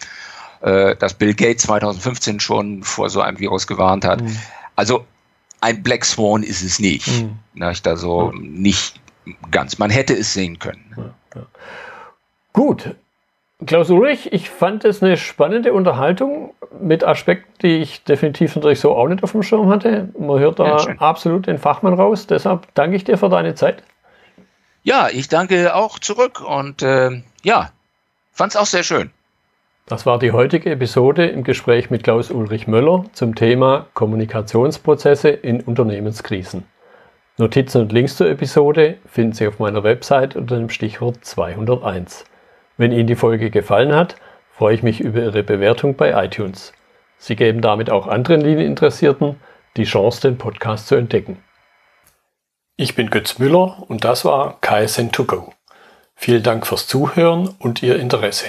äh, 0.61 0.97
dass 0.97 1.15
Bill 1.15 1.35
Gates 1.35 1.65
2015 1.65 2.41
schon 2.41 2.83
vor 2.83 3.11
so 3.11 3.21
einem 3.21 3.39
Virus 3.39 3.67
gewarnt 3.67 4.05
hat. 4.05 4.23
Mhm. 4.23 4.37
Also 4.77 5.05
ein 5.61 5.83
Black 5.83 6.05
Swan 6.05 6.43
ist 6.43 6.63
es 6.63 6.79
nicht. 6.79 7.09
Mhm. 7.09 7.39
Nicht? 7.55 7.87
Also 7.87 8.33
ja. 8.33 8.39
nicht 8.41 9.01
ganz. 9.51 9.79
Man 9.79 9.91
hätte 9.91 10.15
es 10.15 10.33
sehen 10.33 10.59
können. 10.59 10.95
Ja, 10.97 11.15
ja. 11.41 11.47
Gut. 12.53 12.95
Klaus 13.67 13.91
Ulrich, 13.91 14.33
ich 14.33 14.51
fand 14.51 14.85
es 14.85 15.03
eine 15.03 15.17
spannende 15.17 15.73
Unterhaltung 15.73 16.55
mit 16.81 17.03
Aspekten, 17.03 17.51
die 17.63 17.79
ich 17.79 18.05
definitiv 18.05 18.55
natürlich 18.55 18.79
so 18.79 18.95
auch 18.95 19.09
nicht 19.09 19.25
auf 19.25 19.33
dem 19.33 19.43
Schirm 19.43 19.69
hatte. 19.69 20.11
Man 20.17 20.39
hört 20.39 20.61
da 20.61 20.77
absolut 20.99 21.49
den 21.49 21.59
Fachmann 21.59 21.95
raus. 21.95 22.29
Deshalb 22.29 22.69
danke 22.75 22.97
ich 22.97 23.03
dir 23.03 23.19
für 23.19 23.29
deine 23.29 23.57
Zeit. 23.57 23.83
Ja, 24.85 25.09
ich 25.09 25.29
danke 25.29 25.75
auch 25.75 25.99
zurück 25.99 26.41
und 26.41 26.83
äh, 26.83 27.21
ja, 27.43 27.71
fand 28.33 28.53
es 28.53 28.57
auch 28.57 28.67
sehr 28.67 28.85
schön. 28.85 29.11
Das 29.89 30.05
war 30.05 30.19
die 30.19 30.33
heutige 30.33 30.71
Episode 30.71 31.29
im 31.29 31.45
Gespräch 31.45 31.89
mit 31.89 32.03
Klaus 32.03 32.31
Ulrich 32.31 32.67
Möller 32.67 33.07
zum 33.15 33.35
Thema 33.35 33.87
Kommunikationsprozesse 33.95 35.31
in 35.31 35.63
Unternehmenskrisen. 35.63 36.65
Notizen 37.39 37.81
und 37.81 37.93
Links 37.93 38.19
zur 38.19 38.29
Episode 38.29 38.99
finden 39.07 39.33
Sie 39.33 39.49
auf 39.49 39.59
meiner 39.61 39.85
Website 39.85 40.37
unter 40.37 40.59
dem 40.59 40.69
Stichwort 40.69 41.25
201. 41.25 42.27
Wenn 42.77 42.93
Ihnen 42.93 43.07
die 43.07 43.15
Folge 43.15 43.49
gefallen 43.49 43.95
hat, 43.95 44.17
freue 44.53 44.75
ich 44.75 44.83
mich 44.83 45.01
über 45.01 45.23
Ihre 45.23 45.43
Bewertung 45.43 45.95
bei 45.97 46.23
iTunes. 46.23 46.75
Sie 47.17 47.35
geben 47.35 47.63
damit 47.63 47.89
auch 47.89 48.09
anderen 48.09 48.43
Linieninteressierten 48.43 49.37
die 49.79 49.85
Chance, 49.85 50.21
den 50.21 50.37
Podcast 50.37 50.89
zu 50.89 50.97
entdecken. 50.97 51.43
Ich 52.77 52.95
bin 52.95 53.09
Götz 53.09 53.39
Müller 53.39 53.85
und 53.89 54.05
das 54.05 54.27
war 54.27 54.59
KSN2Go. 54.61 55.53
Vielen 56.15 56.43
Dank 56.43 56.67
fürs 56.67 56.87
Zuhören 56.87 57.57
und 57.59 57.83
Ihr 57.83 57.99
Interesse. 57.99 58.49